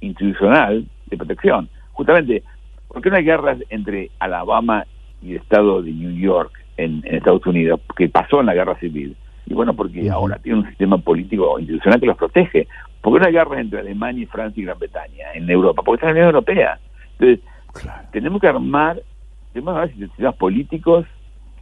[0.00, 1.68] institucional de protección.
[1.92, 2.42] Justamente,
[2.88, 4.84] ¿por qué no hay guerras entre Alabama
[5.22, 9.16] y el estado de New York en, Estados Unidos, que pasó en la guerra civil?
[9.46, 12.68] Y bueno, porque ahora tiene un sistema político institucional que los protege.
[13.00, 15.82] ¿Por qué no hay guerras entre Alemania y Francia y Gran Bretaña en Europa?
[15.82, 16.78] Porque está en la Unión Europea.
[17.18, 17.44] Entonces,
[18.12, 19.00] tenemos que armar,
[19.52, 21.06] tenemos que armar sistemas políticos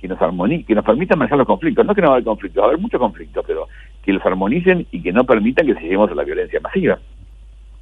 [0.00, 1.86] que nos armonicen, que nos permitan manejar los conflictos.
[1.86, 3.68] No que no va a haber conflictos, va a haber muchos conflictos, pero
[4.02, 6.98] que los armonicen y que no permitan que lleguemos a la violencia masiva.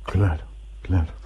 [0.05, 0.45] Claro,
[0.83, 1.24] claro.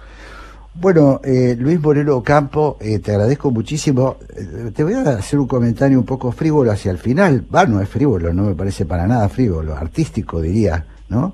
[0.75, 4.17] Bueno, eh, Luis Moreno Campo, eh, te agradezco muchísimo.
[4.35, 7.43] Eh, te voy a hacer un comentario un poco frívolo hacia el final.
[7.53, 11.33] Va, no es frívolo, no me parece para nada frívolo, artístico diría, ¿no?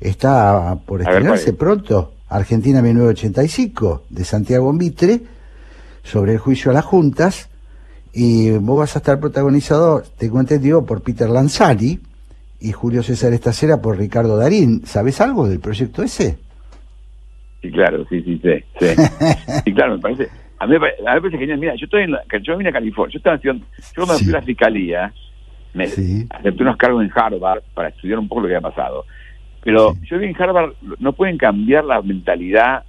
[0.00, 5.22] Está por estrenarse pronto Argentina 1985 de Santiago Mitre
[6.02, 7.48] sobre el juicio a las juntas
[8.12, 12.00] y vos vas a estar protagonizado, tengo entendido, por Peter Lanzani
[12.60, 14.84] y Julio César Estacera por Ricardo Darín.
[14.86, 16.38] ¿Sabes algo del proyecto ese?
[17.66, 18.94] Sí, claro, sí, sí, sí.
[19.64, 20.28] Sí, claro, me parece.
[20.58, 21.58] A mí, me parece genial.
[21.58, 23.12] Mira, yo estoy en la, yo vine a California.
[23.12, 25.12] Yo estaba haciendo, yo cuando fui a la fiscalía,
[25.74, 29.04] me acepté unos cargos en Harvard para estudiar un poco lo que había pasado.
[29.62, 32.84] Pero yo vi en Harvard, no pueden cambiar la mentalidad,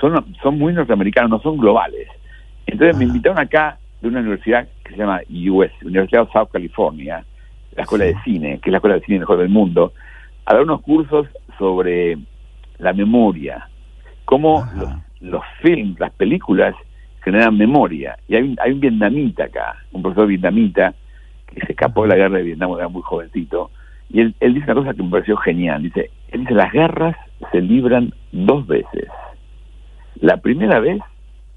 [0.00, 2.08] son, son muy norteamericanos, no son globales.
[2.66, 7.24] Entonces me invitaron acá de una universidad que se llama US, Universidad of South California,
[7.76, 9.92] la escuela de cine, que es la escuela de cine mejor del mundo,
[10.46, 11.26] a dar unos cursos
[11.58, 12.16] sobre
[12.80, 13.69] la memoria,
[14.30, 14.64] cómo
[15.20, 16.76] los, films, las películas
[17.24, 18.16] generan memoria.
[18.28, 20.94] Y hay un, hay un vietnamita acá, un profesor vietnamita,
[21.48, 23.72] que se escapó de la guerra de Vietnam, era muy jovencito,
[24.08, 25.82] y él, él dice una cosa que me pareció genial.
[25.82, 27.16] Dice, él dice, las guerras
[27.50, 29.08] se libran dos veces.
[30.20, 31.00] La primera vez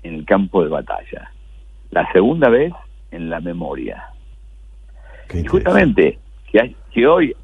[0.01, 1.31] en el campo de batalla,
[1.91, 2.73] la segunda vez
[3.11, 4.03] en la memoria.
[5.31, 6.17] y justamente
[6.51, 7.35] que, que hoy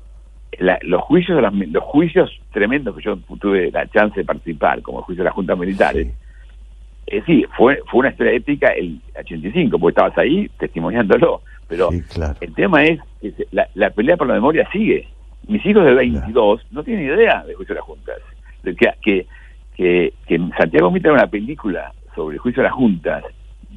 [0.57, 5.23] los juicios los juicios tremendos que yo tuve la chance de participar, como el juicio
[5.23, 6.07] de las juntas militares,
[7.11, 11.41] eh, sí, fue, fue una historia épica el 85, porque estabas ahí testimoniándolo.
[11.67, 15.07] Pero el tema es que la, pelea por la memoria sigue.
[15.47, 18.17] Mis hijos de 22 no tienen idea del juicio de las juntas.
[18.63, 19.25] De que, que,
[19.75, 23.23] que, que Santiago Mitra una película sobre el juicio de las juntas,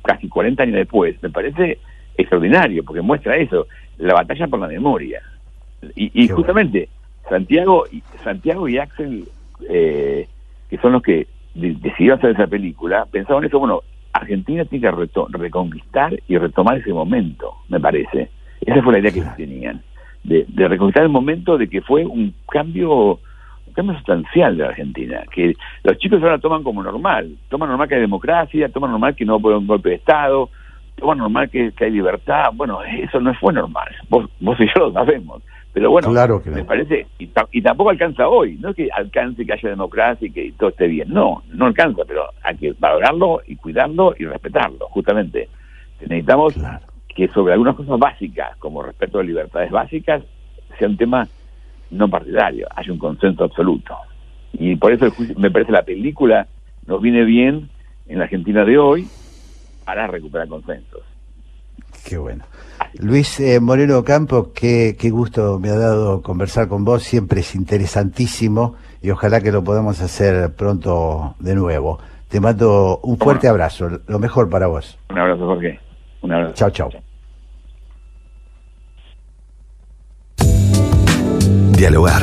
[0.02, 1.78] casi 40 años después, me parece
[2.16, 3.66] extraordinario, porque muestra eso,
[3.98, 5.22] la batalla por la memoria.
[5.94, 6.88] Y, justamente,
[7.28, 7.84] Santiago,
[8.22, 9.24] Santiago y Axel,
[9.68, 10.28] eh,
[10.70, 16.18] que son los que decidió hacer esa película, pensaban eso, bueno, Argentina tiene que reconquistar
[16.28, 18.30] y retomar ese momento, me parece.
[18.60, 19.82] Esa fue la idea que tenían,
[20.22, 23.18] de, reconquistar el momento de que fue un cambio
[23.66, 27.94] un cambio sustancial de Argentina, que los chicos ahora toman como normal, toman normal que
[27.94, 30.50] hay democracia, toman normal que no puede un golpe de Estado,
[30.96, 34.88] toman normal que, que hay libertad, bueno, eso no fue normal, vos, vos y yo
[34.88, 35.42] lo sabemos.
[35.72, 36.12] Pero bueno,
[36.44, 40.52] me parece, y, tampoco alcanza hoy, no es que alcance que haya democracia y que
[40.58, 45.48] todo esté bien, no, no alcanza, pero hay que valorarlo y cuidarlo y respetarlo, justamente.
[46.00, 46.54] Necesitamos
[47.08, 50.22] que sobre algunas cosas básicas, como respeto de libertades básicas,
[50.78, 51.26] sea un tema
[51.90, 53.96] no partidario, haya un consenso absoluto.
[54.52, 55.06] Y por eso
[55.38, 56.46] me parece la película
[56.86, 57.70] nos viene bien
[58.08, 59.08] en la Argentina de hoy
[59.84, 61.02] para recuperar consensos.
[62.04, 62.44] Qué bueno.
[62.98, 67.54] Luis eh, Moreno Campo, qué, qué gusto me ha dado conversar con vos, siempre es
[67.54, 71.98] interesantísimo y ojalá que lo podamos hacer pronto de nuevo.
[72.28, 74.98] Te mando un fuerte abrazo, lo mejor para vos.
[75.10, 75.80] Un abrazo, Jorge.
[76.22, 76.54] Un abrazo.
[76.54, 76.90] Chao, chao.
[81.76, 82.22] Dialogar,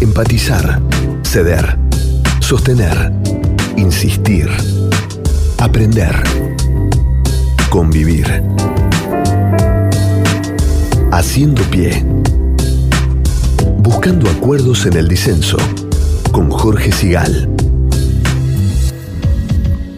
[0.00, 0.80] empatizar,
[1.22, 1.76] ceder,
[2.40, 3.12] sostener,
[3.76, 4.48] insistir,
[5.58, 6.14] aprender,
[7.70, 8.42] convivir
[11.12, 12.04] Haciendo pie.
[13.78, 15.56] Buscando acuerdos en el disenso.
[16.30, 17.48] Con Jorge Sigal.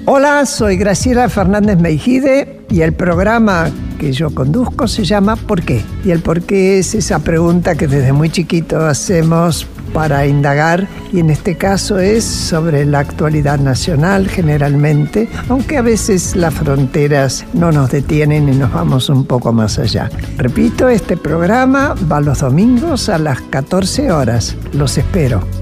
[0.06, 5.82] Hola, soy Graciela Fernández Meijide y el programa que yo conduzco se llama ¿Por qué?
[6.02, 11.20] Y el por qué es esa pregunta que desde muy chiquito hacemos para indagar y
[11.20, 17.70] en este caso es sobre la actualidad nacional generalmente, aunque a veces las fronteras no
[17.72, 20.10] nos detienen y nos vamos un poco más allá.
[20.36, 24.56] Repito, este programa va los domingos a las 14 horas.
[24.72, 25.61] Los espero.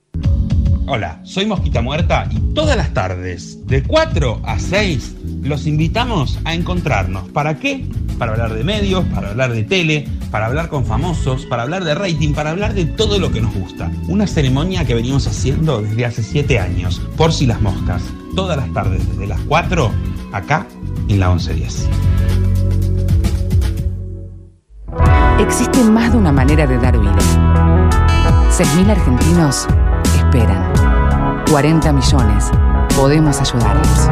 [0.93, 6.53] Hola, soy Mosquita Muerta y todas las tardes, de 4 a 6, los invitamos a
[6.53, 7.29] encontrarnos.
[7.29, 7.85] ¿Para qué?
[8.19, 11.95] Para hablar de medios, para hablar de tele, para hablar con famosos, para hablar de
[11.95, 13.89] rating, para hablar de todo lo que nos gusta.
[14.09, 18.03] Una ceremonia que venimos haciendo desde hace 7 años, por si las moscas.
[18.35, 19.91] Todas las tardes, desde las 4,
[20.33, 20.67] acá
[21.07, 21.87] en la 1110.
[25.39, 27.15] Existe más de una manera de dar vida.
[28.49, 29.67] 6.000 argentinos
[30.31, 30.63] esperan.
[31.49, 32.49] 40 millones.
[32.95, 34.07] Podemos ayudarlos.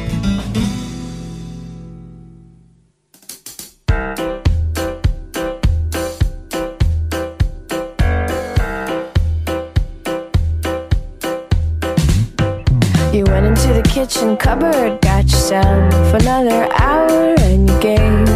[14.11, 18.27] Kitchen cupboard, got yourself another hour and you gave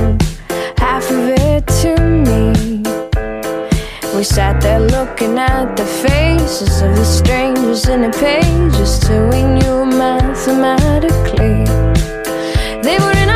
[0.78, 2.82] half of it to me.
[4.16, 9.44] We sat there looking at the faces of the strangers in the pages till we
[9.44, 11.66] knew mathematically.
[12.82, 13.35] They were in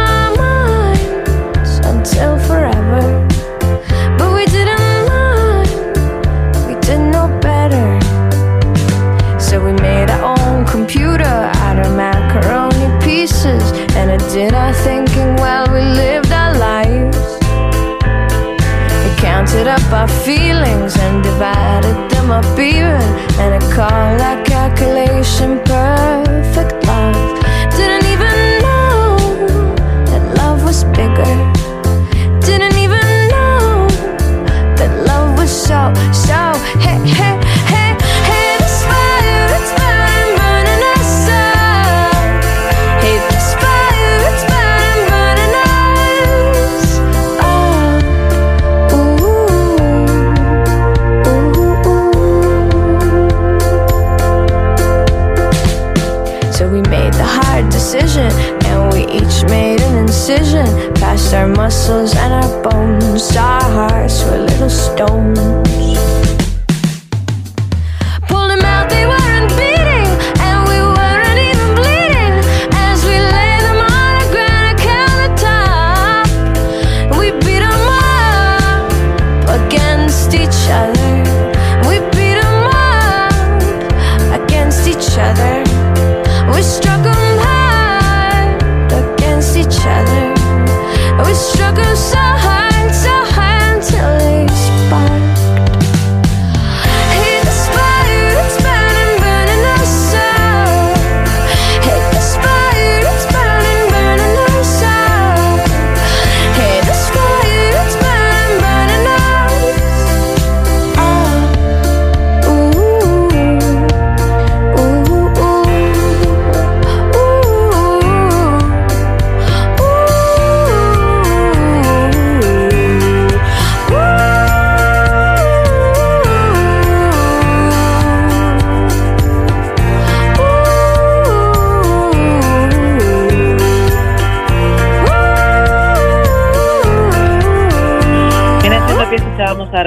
[20.30, 23.02] feelings and divided them up even.
[23.42, 26.79] And it called our calculation perfect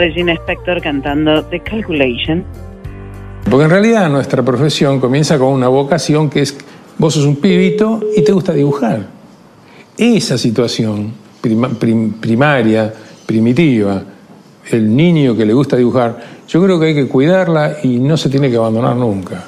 [0.03, 2.45] Regina Spector cantando The Calculation.
[3.49, 6.57] Porque en realidad nuestra profesión comienza con una vocación que es,
[6.99, 9.07] vos sos un pibito y te gusta dibujar.
[9.97, 12.93] Esa situación prima- prim- primaria,
[13.27, 14.03] primitiva,
[14.73, 18.29] el niño que le gusta dibujar, yo creo que hay que cuidarla y no se
[18.29, 19.45] tiene que abandonar nunca.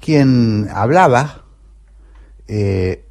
[0.00, 1.44] Quien hablaba
[2.48, 3.07] eh, eh,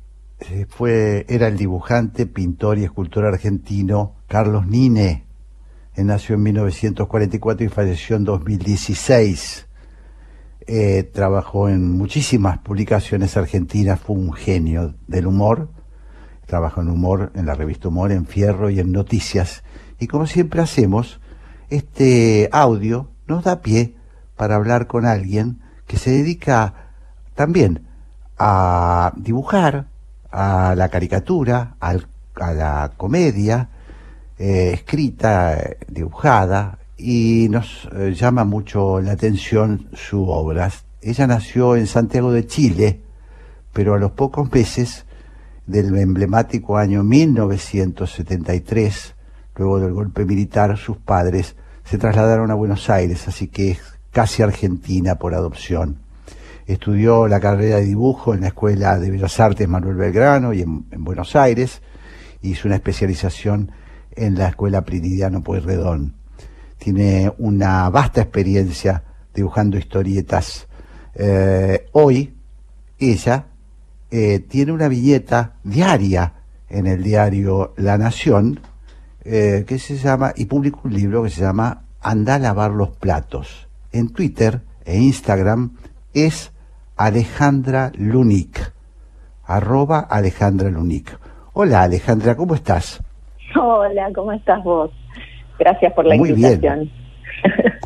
[0.70, 5.26] fue, era el dibujante, pintor y escultor argentino Carlos Nine.
[5.96, 9.68] Él nació en 1944 y falleció en 2016.
[10.68, 15.70] Eh, trabajó en muchísimas publicaciones argentinas, fue un genio del humor.
[16.46, 19.64] Trabajó en humor, en la revista Humor, en Fierro y en Noticias.
[20.00, 21.20] Y como siempre hacemos,
[21.70, 23.96] este audio nos da pie
[24.36, 26.92] para hablar con alguien que se dedica
[27.36, 27.88] también
[28.38, 29.88] a dibujar,
[30.32, 33.70] a la caricatura, al- a la comedia,
[34.38, 40.70] eh, escrita, eh, dibujada, y nos eh, llama mucho la atención su obra.
[41.02, 43.02] Ella nació en Santiago de Chile,
[43.74, 45.06] pero a los pocos meses
[45.68, 49.14] del emblemático año 1973,
[49.56, 53.80] luego del golpe militar, sus padres se trasladaron a Buenos Aires, así que es
[54.12, 55.98] casi argentina por adopción.
[56.68, 60.86] Estudió la carrera de dibujo en la Escuela de Bellas Artes Manuel Belgrano y en,
[60.92, 61.82] en Buenos Aires.
[62.42, 63.72] Hizo una especialización
[64.12, 66.16] en la Escuela Prinidiano Pueyrredón.
[66.78, 69.04] Tiene una vasta experiencia
[69.34, 70.68] dibujando historietas.
[71.16, 72.36] Eh, hoy,
[73.00, 73.46] ella
[74.12, 76.34] eh, tiene una viñeta diaria
[76.70, 78.60] en el diario La Nación
[79.24, 82.90] eh, que se llama, y publica un libro que se llama Anda a lavar los
[82.90, 83.68] platos.
[83.92, 85.76] En Twitter e Instagram
[86.14, 86.52] es
[86.98, 88.60] Alejandra Lunik,
[89.46, 91.18] arroba Alejandra Lunik.
[91.54, 93.02] Hola Alejandra, ¿cómo estás?
[93.56, 94.92] Hola, ¿cómo estás vos?
[95.60, 96.54] Gracias por la Muy bien.
[96.54, 96.90] invitación.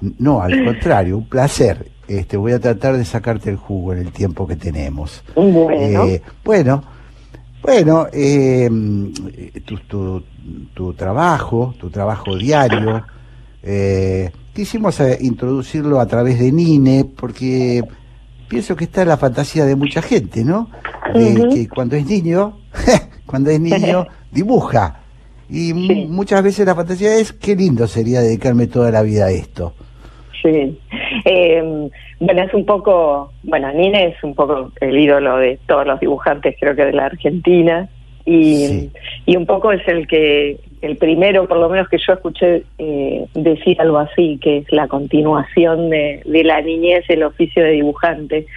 [0.17, 1.91] No, al contrario, un placer.
[2.07, 5.23] Este, voy a tratar de sacarte el jugo en el tiempo que tenemos.
[5.35, 5.71] Bueno,
[6.05, 6.83] Eh, bueno,
[7.61, 8.67] bueno, eh,
[9.63, 10.23] tu, tu-
[10.73, 13.03] tu trabajo, tu trabajo diario,
[13.61, 17.83] eh, quisimos eh, introducirlo a través de Nine porque
[18.51, 20.69] pienso que está la fantasía de mucha gente, ¿no?
[21.15, 22.57] De que cuando es niño,
[23.25, 24.99] cuando es niño, dibuja.
[25.49, 29.31] Y mu- muchas veces la fantasía es, qué lindo sería dedicarme toda la vida a
[29.31, 29.73] esto.
[30.41, 30.77] Sí.
[31.25, 31.89] Eh,
[32.19, 36.55] bueno, es un poco, bueno, Nine es un poco el ídolo de todos los dibujantes,
[36.59, 37.89] creo que de la Argentina,
[38.25, 38.89] y,
[39.25, 43.25] y un poco es el que, el primero, por lo menos que yo escuché eh,
[43.33, 48.47] decir algo así, que es la continuación de, de la niñez, el oficio de dibujante.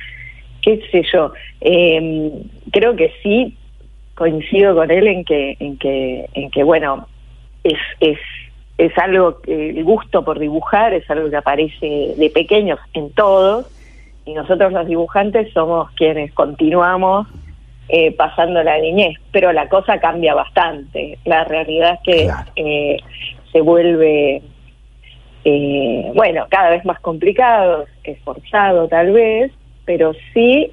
[0.63, 2.33] Qué sé yo, eh,
[2.73, 3.57] creo que sí
[4.15, 7.07] coincido con él en que, en que, en que bueno,
[7.63, 8.19] es, es
[8.77, 13.67] es algo el gusto por dibujar es algo que aparece de pequeños en todos
[14.25, 17.29] y nosotros los dibujantes somos quienes continuamos
[17.89, 21.19] eh, pasando la niñez, pero la cosa cambia bastante.
[21.25, 22.97] La realidad es que eh,
[23.53, 24.43] se vuelve,
[25.45, 29.53] eh, bueno, cada vez más complicado, esforzado tal vez,
[29.85, 30.71] pero sí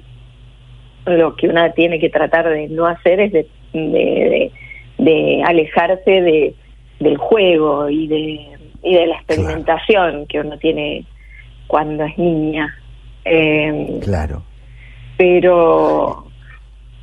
[1.04, 4.52] lo que una tiene que tratar de no hacer es de, de,
[4.98, 6.54] de alejarse de
[7.02, 8.48] del juego y de,
[8.82, 11.04] y de la experimentación que uno tiene
[11.66, 12.74] cuando es niña.
[13.24, 14.42] Eh, claro.
[15.16, 16.24] Pero,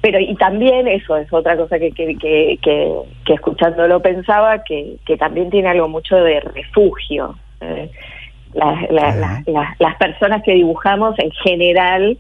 [0.02, 5.18] pero y también eso es otra cosa que, que, que, que, escuchándolo pensaba, que, que
[5.18, 7.36] también tiene algo mucho de refugio.
[7.62, 7.90] Eh,
[8.54, 12.18] las personas que dibujamos en general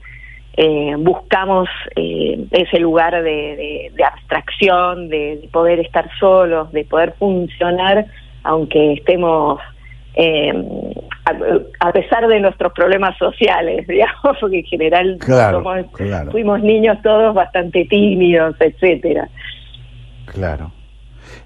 [0.61, 8.05] eh, buscamos eh, ese lugar de, abstracción, de, poder estar solos, de poder funcionar,
[8.43, 9.61] aunque estemos,
[10.15, 10.53] eh,
[11.79, 15.17] a, pesar de nuestros problemas sociales, digamos, porque en general
[16.31, 19.29] fuimos niños todos bastante tímidos, etcétera.
[20.25, 20.71] Claro.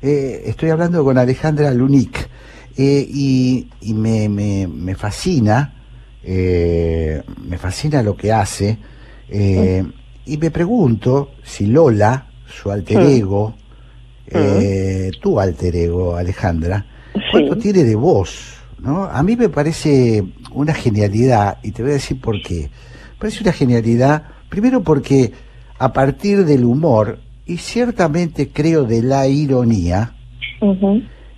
[0.02, 2.30] estoy hablando con Alejandra Lunic
[2.78, 5.74] y, y me, me, me fascina,
[6.26, 8.78] me fascina lo que hace
[9.30, 9.84] eh,
[10.26, 13.08] y me pregunto si Lola, su alter mm.
[13.08, 13.56] ego,
[14.28, 16.86] eh, tu alter ego, Alejandra,
[17.32, 18.54] ¿cuánto tiene de voz?
[18.80, 19.06] ¿no?
[19.06, 22.70] A mí me parece una genialidad, y te voy a decir por qué.
[23.18, 25.32] parece una genialidad, primero porque
[25.80, 30.14] a partir del humor, y ciertamente creo de la ironía,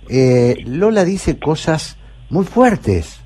[0.08, 1.96] eh, Lola dice cosas
[2.30, 3.20] muy fuertes,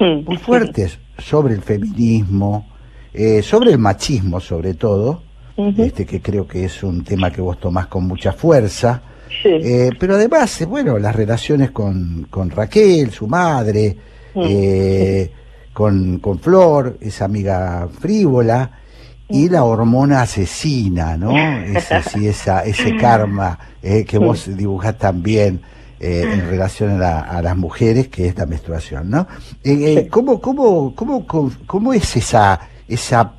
[0.00, 2.66] muy fuertes sobre el feminismo,
[3.12, 5.22] eh, sobre el machismo sobre todo,
[5.56, 9.02] este que creo que es un tema que vos tomás con mucha fuerza,
[9.46, 13.96] eh, pero además, eh, bueno, las relaciones con, con Raquel, su madre,
[15.72, 18.70] con, con Flor, esa amiga frívola,
[19.28, 21.36] y la hormona asesina, ¿no?
[21.66, 25.60] Ese, sí, esa, ese karma que vos dibujás también.
[25.98, 29.26] en relación a, a, las mujeres, que es la menstruación, ¿no?
[30.10, 31.26] ¿cómo, cómo, cómo,
[31.66, 33.32] cómo, es esa, esa,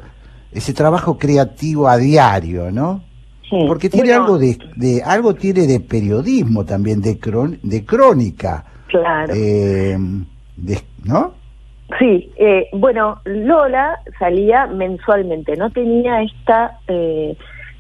[0.52, 3.07] ese trabajo creativo a diario, ¿no?
[3.50, 7.18] Porque tiene algo de, de, algo tiene de periodismo también, de
[7.64, 8.66] de crónica.
[8.88, 9.34] Claro.
[9.36, 9.98] Eh,
[11.06, 11.34] ¿No?
[12.00, 17.38] Sí, eh, bueno, Lola salía mensualmente, no tenía esta eh,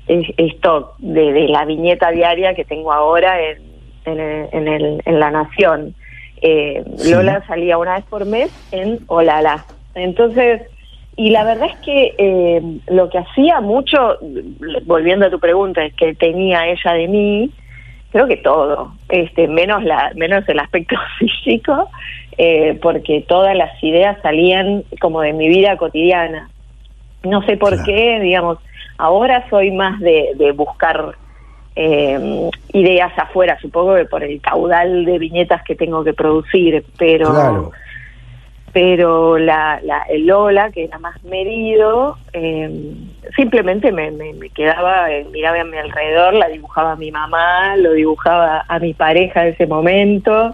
[0.07, 3.59] esto de, de, la viñeta diaria que tengo ahora en,
[4.05, 5.93] en, el, en, La Nación.
[6.41, 9.65] Eh, Lola salía una vez por mes en Olala.
[9.95, 10.61] Entonces,
[11.17, 14.19] y la verdad es que eh, lo que hacía mucho,
[14.85, 17.51] volviendo a tu pregunta, es que tenía ella de mí,
[18.11, 21.89] creo que todo, este, menos la, menos el aspecto físico,
[22.37, 26.49] eh, porque todas las ideas salían como de mi vida cotidiana.
[27.23, 28.59] No sé por qué, digamos,
[28.99, 31.15] ahora soy más de, de buscar
[31.75, 37.71] eh, ideas afuera, supongo que por el caudal de viñetas que tengo que producir, pero
[38.77, 42.69] pero la, la, el Lola, que era más medido, eh,
[43.35, 47.93] simplemente me, me, quedaba, eh, miraba a mi alrededor, la dibujaba a mi mamá, lo
[47.93, 50.53] dibujaba a mi pareja de ese momento,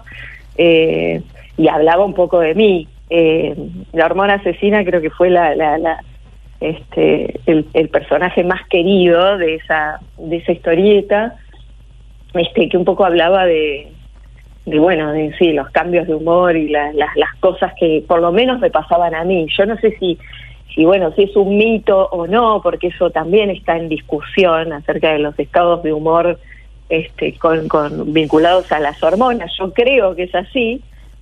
[0.58, 1.22] eh,
[1.58, 2.88] y hablaba un poco de mí.
[3.92, 6.00] la hormona asesina creo que fue la
[6.62, 11.36] este, el, el, personaje más querido de esa, de esa historieta,
[12.36, 13.92] este, que un poco hablaba de,
[14.66, 18.32] de bueno, de sí, los cambios de humor y las las cosas que por lo
[18.32, 19.48] menos me pasaban a mí.
[19.58, 20.18] Yo no sé si,
[20.74, 25.12] si, bueno, si es un mito o no, porque eso también está en discusión acerca
[25.12, 26.40] de los estados de humor
[26.90, 29.52] este, con, con vinculados a las hormonas.
[29.60, 30.82] Yo creo que es así,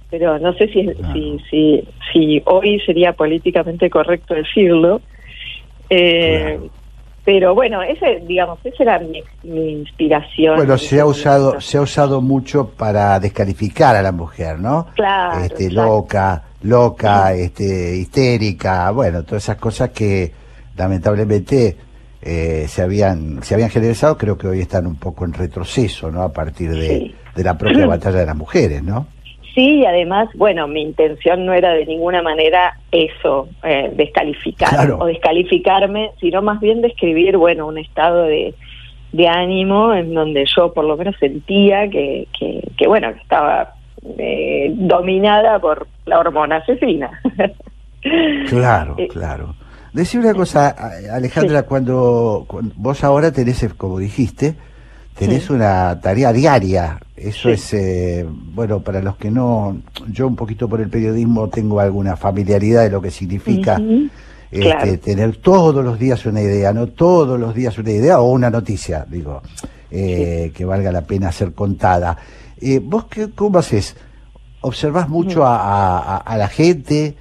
[0.10, 5.02] pero no sé si, si, si, si hoy sería políticamente correcto decirlo.
[5.89, 6.60] Eh,
[7.24, 9.24] pero bueno ese digamos esa era mi,
[9.72, 10.55] inspiración.
[10.55, 15.43] Bueno se ha usado se ha usado mucho para descalificar a la mujer no claro
[15.43, 20.32] este loca loca este histérica bueno todas esas cosas que
[20.76, 21.78] lamentablemente
[22.22, 26.24] eh, se habían se habían generalizado creo que hoy están un poco en retroceso no
[26.24, 29.07] a partir de, de la propia batalla de las mujeres no
[29.54, 34.97] sí, y además, bueno, mi intención no era de ninguna manera eso, eh, descalificar Claro.
[34.99, 38.54] o descalificarme, sino más bien describir, bueno, un estado de,
[39.12, 43.74] de ánimo en donde yo por lo menos sentía que, que, que, bueno, que estaba
[44.18, 47.10] eh, dominada por la hormona asesina.
[48.49, 49.56] Claro, Eh, claro.
[49.93, 50.74] Decir una cosa,
[51.14, 54.56] Alejandra, cuando, cuando vos ahora tenés, como dijiste,
[55.18, 55.53] tenés Sí.
[55.53, 56.99] una tarea diaria.
[57.16, 57.51] Eso Sí.
[57.53, 59.78] es, eh, bueno, para los que no,
[60.09, 63.80] yo un poquito por el periodismo tengo alguna familiaridad de lo que significa
[64.51, 64.99] este, Claro.
[64.99, 69.05] tener todos los días una idea, no todos los días una idea o una noticia,
[69.09, 69.41] digo,
[69.89, 72.18] eh, que valga la pena ser contada.
[72.59, 73.95] Eh, ¿Vos qué, cómo haces?
[74.62, 77.16] ¿Observás mucho a, a- a- a la gente?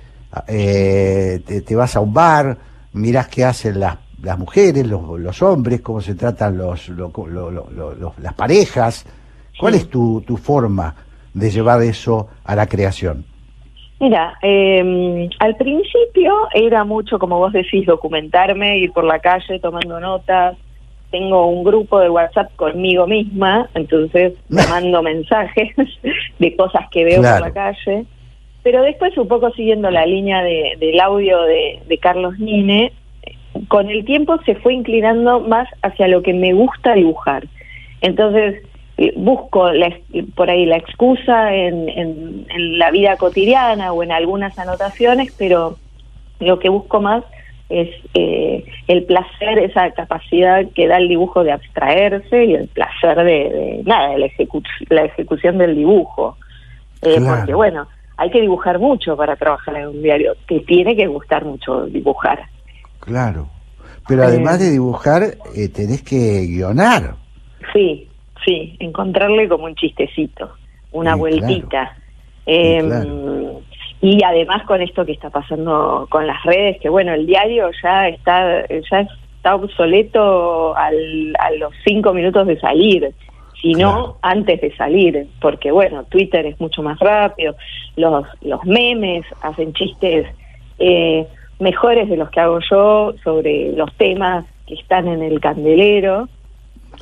[0.48, 2.58] Eh, te, te vas a un bar?
[2.92, 5.80] ¿Mirás qué hacen las, las mujeres, los, los hombres?
[5.80, 9.06] ¿Cómo se tratan los, lo- lo- lo- lo- lo- las parejas?
[9.58, 10.94] ¿Cuál es tu, tu forma
[11.34, 13.24] de llevar eso a la creación?
[14.00, 20.00] Mira, eh, al principio era mucho, como vos decís, documentarme, ir por la calle tomando
[20.00, 20.56] notas.
[21.10, 25.74] Tengo un grupo de WhatsApp conmigo misma, entonces me mando mensajes
[26.38, 27.44] de cosas que veo Claro.
[27.44, 28.04] por la calle.
[28.62, 32.92] Pero después, un poco siguiendo la línea de- del audio de, de Carlos Nine,
[33.68, 37.44] con el tiempo se fue inclinando más hacia lo que me gusta dibujar.
[38.00, 38.62] Entonces,
[38.96, 39.92] eh, busco la
[40.34, 45.78] por ahí la excusa en, en- en la vida cotidiana o en algunas anotaciones, pero
[46.38, 47.24] lo que busco más
[47.68, 53.16] es eh, el placer, esa capacidad que da el dibujo de abstraerse y el placer
[53.18, 56.36] de, de, nada, de la, ejecu- la ejecución del dibujo.
[57.02, 57.36] Eh, Claro.
[57.38, 61.44] Porque bueno, hay que dibujar mucho para trabajar en un diario, te tiene que gustar
[61.44, 62.40] mucho dibujar.
[63.00, 63.48] Claro.
[64.08, 65.22] Pero además Eh, de dibujar,
[65.54, 67.14] eh, tenés que guionar.
[67.72, 68.08] Sí,
[68.44, 70.50] sí, encontrarle como un chistecito,
[70.92, 71.96] una Sí, vueltita.
[72.46, 73.60] Eh, claro.
[74.02, 78.08] Y además con esto que está pasando con las redes, que bueno, el diario ya
[78.08, 79.00] está ya
[79.36, 83.12] está obsoleto al, a los cinco minutos de salir,
[83.60, 87.54] si no antes de salir, porque bueno, Twitter es mucho más rápido,
[87.96, 90.26] los, los memes hacen chistes
[90.78, 91.26] eh,
[91.60, 96.28] mejores de los que hago yo sobre los temas que están en el candelero.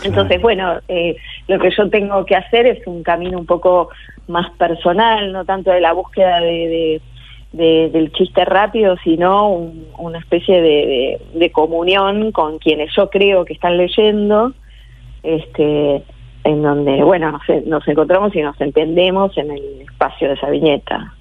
[0.04, 1.16] Entonces, bueno, eh,
[1.48, 3.88] lo que yo tengo que hacer es un camino un poco
[4.28, 7.00] más personal, no tanto de la búsqueda de, de-
[7.52, 13.44] de- del chiste rápido, sino un- una especie de, de- comunión con quienes yo creo
[13.46, 14.52] que están leyendo,
[15.22, 16.02] este,
[16.44, 21.14] en donde, bueno, nos, nos encontramos y nos entendemos en el espacio de esa viñeta.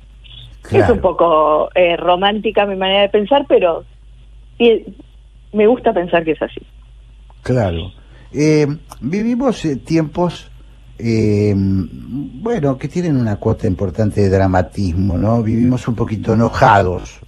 [0.72, 3.84] Es un poco eh, romántica mi manera de pensar, pero
[5.54, 6.62] me gusta pensar que es así.
[7.44, 7.92] Claro.
[8.34, 8.68] Eh,
[9.00, 10.50] vivimos eh, tiempos,
[11.00, 15.42] eh, bueno, que tienen una cuota importante de dramatismo, ¿no?
[15.44, 17.20] Vivimos un poquito enojados,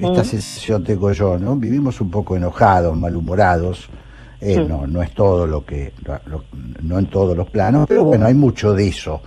[0.00, 1.56] esta sensación tengo yo, ¿no?
[1.56, 3.88] Vivimos un poco enojados, malhumorados.
[4.40, 4.64] Eh.
[4.68, 6.44] No, no es todo lo que, lo- lo-
[6.82, 9.20] no en todos los planos, pero bueno, hay mucho de eso.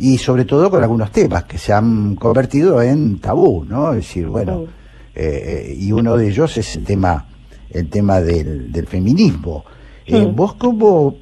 [0.00, 3.90] Y sobre todo con algunos temas que se han convertido en tabú, ¿no?
[3.90, 4.64] Es decir, bueno,
[5.14, 7.26] eh, y uno de ellos es el tema,
[7.70, 9.64] el tema del, del feminismo.
[10.06, 10.36] Eh, Mm.
[10.36, 11.16] ¿Vos cómo,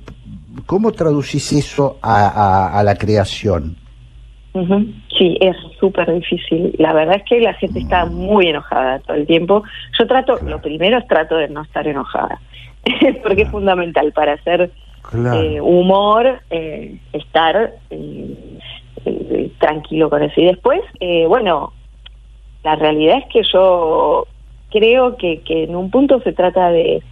[0.66, 3.76] cómo traducís eso a, a- a la creación?
[5.18, 6.74] Sí, es súper difícil.
[6.78, 9.62] La verdad es que la gente está muy enojada todo el tiempo.
[9.98, 12.40] Yo trato, lo primero es trato de no estar enojada,
[13.22, 14.70] porque es fundamental para hacer
[15.02, 15.40] Claro.
[15.40, 17.74] eh, humor, eh, estar
[19.06, 20.40] eh, tranquilo con eso.
[20.40, 21.72] Y después, eh, bueno,
[22.64, 24.26] la realidad es que yo
[24.70, 27.02] creo que, que en un punto se trata de,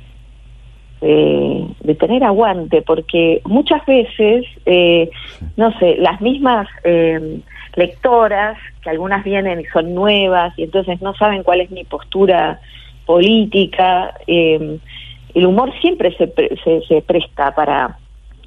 [1.00, 5.10] de, tener aguante, porque muchas veces, eh,
[5.56, 7.40] no sé, las mismas eh,
[7.76, 12.60] lectoras, que algunas vienen y son nuevas y entonces no saben cuál es mi postura
[13.06, 17.98] política, el humor siempre se, pre- se, se presta para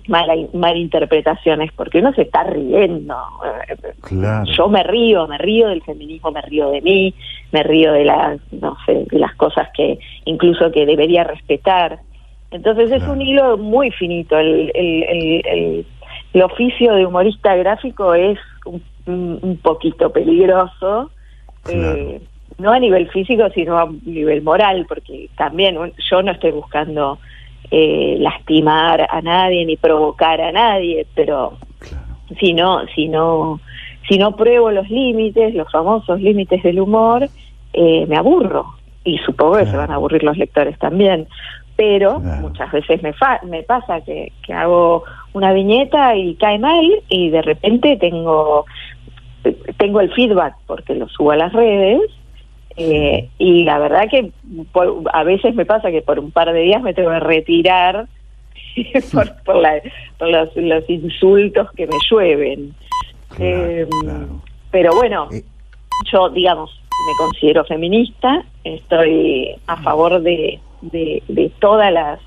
[0.08, 3.16] mala, malinterpretaciones, porque uno se está riendo.
[4.02, 4.46] Claro.
[4.52, 7.14] yo me río, me río del feminismo, me río de mí,
[7.52, 12.00] me río de las, no sé, de las cosas que incluso que debería respetar.
[12.52, 14.38] Entonces es un hilo muy finito.
[14.38, 15.86] El, el, el, el-
[16.34, 18.38] el oficio de humorista gráfico es
[19.06, 21.10] un, poquito peligroso,
[21.70, 22.22] eh,
[22.58, 25.78] no a nivel físico, sino a nivel moral, porque también
[26.10, 27.18] yo no estoy buscando
[27.72, 31.58] eh, lastimar a nadie ni provocar a nadie, pero
[32.40, 33.60] si no, si no,
[34.08, 37.30] si no pruebo los límites, los famosos límites del humor,
[37.74, 38.66] eh, me aburro.
[39.04, 41.28] Y supongo que se van a aburrir los lectores también.
[41.78, 45.04] Pero muchas veces me, fa- me pasa que, que hago
[45.34, 48.66] una viñeta y cae mal y de repente tengo
[49.78, 52.02] tengo el feedback porque lo subo a las redes
[52.78, 54.32] eh, y la verdad que
[54.72, 58.06] por- a veces me pasa que por un par de días me tengo que retirar
[59.12, 59.82] por, por la-
[60.20, 62.74] por los, los insultos que me llueven.
[63.40, 63.86] Eh,
[64.72, 65.28] Pero bueno,
[66.12, 72.20] yo, digamos, me considero feminista, estoy a favor de, de, de todas las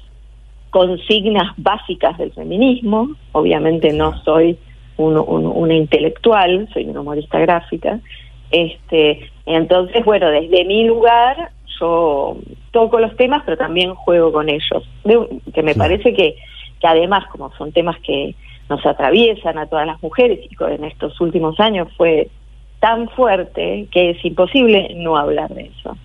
[0.70, 3.10] consignas básicas del feminismo.
[3.32, 4.56] Obviamente no soy
[4.96, 8.00] un- un- una intelectual, soy una humorista gráfica.
[8.50, 12.36] Este, entonces, bueno, desde mi lugar yo
[12.72, 14.88] toco los temas, pero también juego con ellos.
[15.04, 16.36] De- que me parece que,
[16.80, 18.34] que además, como son temas que
[18.68, 22.28] nos atraviesan a todas las mujeres y en estos últimos años fue
[22.78, 25.96] tan fuerte que es imposible no hablar de eso.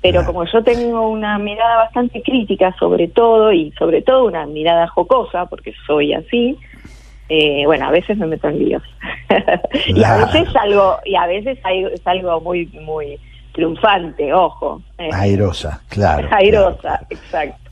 [0.00, 4.86] Pero como yo tengo una mirada bastante crítica sobre todo y sobre todo una mirada
[4.88, 6.58] jocosa, porque soy así,
[7.28, 8.82] eh, bueno, a veces me meto en líos.
[9.86, 13.18] y a veces salgo, y a veces hay- es algo muy, muy
[13.52, 14.82] triunfante, ojo.
[14.98, 16.28] eh, Airosa, claro.
[16.32, 17.70] airosa, exacto.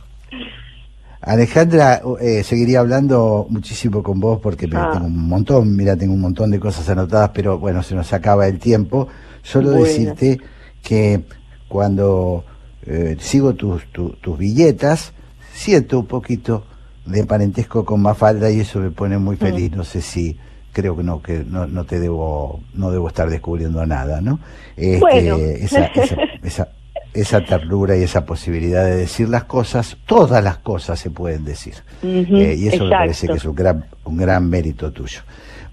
[1.21, 4.91] Alejandra, eh, seguiría hablando muchísimo con vos porque Ah.
[4.93, 8.49] tengo un montón, mira, tengo un montón de cosas anotadas, pero bueno, se nos acaba
[8.49, 9.07] el tiempo.
[9.43, 9.85] Solo Bueno.
[9.85, 10.39] decirte
[10.83, 11.21] que
[11.69, 12.45] cuando
[12.85, 15.13] eh, sigo tus, tu- tus billetas,
[15.53, 16.65] siento un poquito
[17.07, 19.73] de parentesco con Mafalda y eso me pone muy feliz.
[19.73, 20.39] No sé si
[20.73, 24.39] creo que no que no, no te debo no debo estar descubriendo nada, ¿no?
[24.77, 25.37] Este, Bueno.
[25.37, 26.69] esa, esa, esa,
[27.13, 31.75] esa ternura y esa posibilidad de decir las cosas, todas las cosas se pueden decir.
[32.03, 35.21] Eh, y eso me parece que es un gran, un gran mérito tuyo.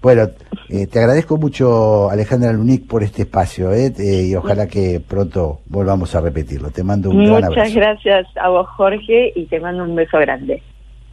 [0.02, 0.28] Bueno,
[0.70, 5.60] eh, te agradezco mucho, Alejandra Lunic, por este espacio eh, eh, y ojalá que pronto
[5.66, 6.70] volvamos a repetirlo.
[6.70, 7.74] Te mando un gran Muchas abrazo.
[7.74, 10.62] gracias a vos, Jorge, y te mando un beso grande.